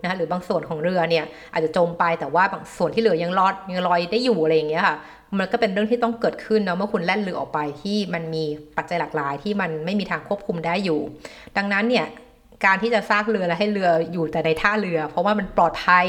[0.00, 4.96] นะคะหรือบางส่วนของเรือเนี่ยอาจจะจมไปแต่ว่าบางส่วนที่เหลือยังรอดยังลอยได้อยู่อะไรอย่างเงี้ยค่ะ
[5.38, 8.44] มันก็เป็นเรื่องที่ต้องเกิดขึ้นเนาะเมื่อคุณแล่นเรือออกไปที่มันมี
[8.76, 11.00] ปัจจัยหลากหลายที่มันไม่มีทางควบคุมได้อยู่
[11.56, 12.06] ดังนั้นเนี่ย
[12.64, 16.06] การที่จะสร้างเรือและให้เรืออยู่แต่ในท่าเรือ เพราะว่ามันปลอดภัย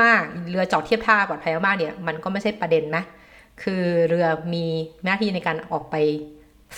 [0.00, 3.04] มากๆ เรือจอดเทียบท่าปลอดภัยมากๆเนี่ยมันก็ไม่ใช่ประเด็นนะ
[3.62, 4.64] คือเรือมี
[5.04, 5.96] หน้าที่ในการออกไป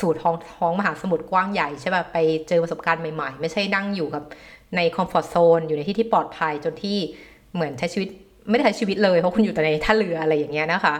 [0.00, 2.16] สู่ท้องท้องมหาสมุทรกว้างใหญ่ใช่ป่ะไป
[2.48, 4.22] เจอประสบการณ์ใหม่ๆ ไม่ใช่นั่งอยู่กับ
[4.76, 6.98] ในคอมฟอร์ทโซนอยู่ในที่ที่ปลอดภัยจนที่
[7.54, 8.08] เหมือนใช้ชีวิต
[8.48, 10.94] ไม่ได้ใช้ชีวิตเลย เพราะคุณอยู่แต่ในท่าเรืออะไรอย่างเงี้ยนะคะ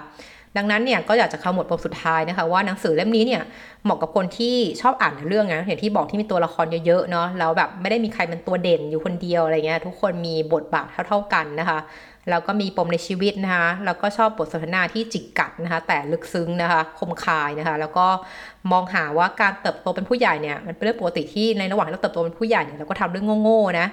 [0.57, 3.43] ดังนั้นเนี่ยก็อยากจะข้าหมวดบทสุดท้ายนะคะ ว่าหนังสือเล่มนี้เนี่ย
[3.85, 11.79] เหมาะกับคนที่ชอบอ่านเรื่องนะอย่างที่บอกที่มีตัวละครเยอะๆเนาะแล้วแบบไม่ได้มีใครเป็นตัวเด่นอยู่คนเดียวอะไรเงี้ยทุกคนมีบทบาทเท่า ๆกันนะคะ
[12.31, 18.07] แล้วก็มีปมในชีวิตนะคะแล้วก็ชอบบทสนทนาที่จิกกัดนะคะแต่ลึกซึ้งนะคะคมคายนะคะแล้วก็
[18.73, 23.87] มองหาว่าการเติบโตเป็นผู้ใหญ่เนี่ยมันเป็นเรื่องปกติที่ในระหว่างที่เราเติบโตเป็นผู้ใหญ่เนี่ยเราก็ทำเรื่องโง่ๆนะ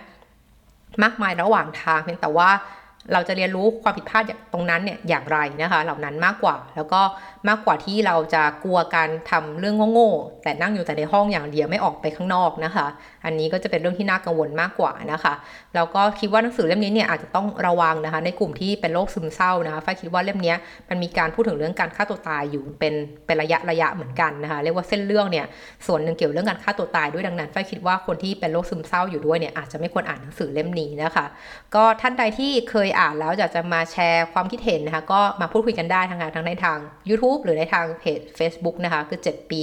[1.03, 2.49] มากมายระหว่างทางเพียงแต่ว่า
[3.13, 7.01] เราจะเรียนรู้ความผิดพลาดตรงนั้นเนี่ยอย่างไรนะคะ เหล่านั้นมากกว่าแล้วก็
[7.47, 12.87] มากกว่าที่เราจะกลัวการทำเรื่องโง่ๆแต่นั่งอยู่แต่ในห้องอย่างเดียวไม่ออกไปข้างนอกนะคะ
[13.25, 15.33] อันนี้ก็จะเป็นเรื่องที่น่ากังวลมากกว่านะคะ
[15.75, 20.53] แล้วก็คิดว่าหนังสือเล่มนี้เนี่ยอาจจะต้องระวังนะคะ ในกลุ่มที่เป็นโรคซึมเศร้านะคะฝ้ายคิดว่าเล่มนี้
[20.89, 22.93] มันมีการพูดถึงเรื่องการฆ่าตัวตายอยู่เป็น
[23.25, 25.45] เป็นระยะระยะเหมือนกันนะคะ เรียกว่าเส้นเรื่องเนี่ย
[25.87, 31.25] ส่วนหนึ่งเกี่ยวเรื่องการฆ่าตัวตายด้วยดังนั้นฝ้ายคิดว่าคนที่เป็นโรคซึมเศร้าอยู่ด้วยเนี่ยอาจจะไม่ควรอ่านหนังสือเล่มนี้นะคะ
[31.75, 36.79] ก็ท่านใดที่เคยอ่านแล้วอยากจะมาแชร์ความคิดเห็นนะคะก็มาพูดคุยกันได้ทางทางในทาง
[37.33, 39.61] YouTube หรือในทางเพจ Facebook นะคะ คือ 7 ปี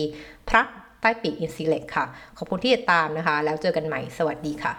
[0.49, 0.63] พระ
[1.01, 2.07] ใต้ปีกอินซิเล็กค่ะ
[2.39, 4.73] ขอบคุณที่ติดตามนะคะ แล้วเจอกันใหม่ สวัสดีค่ะ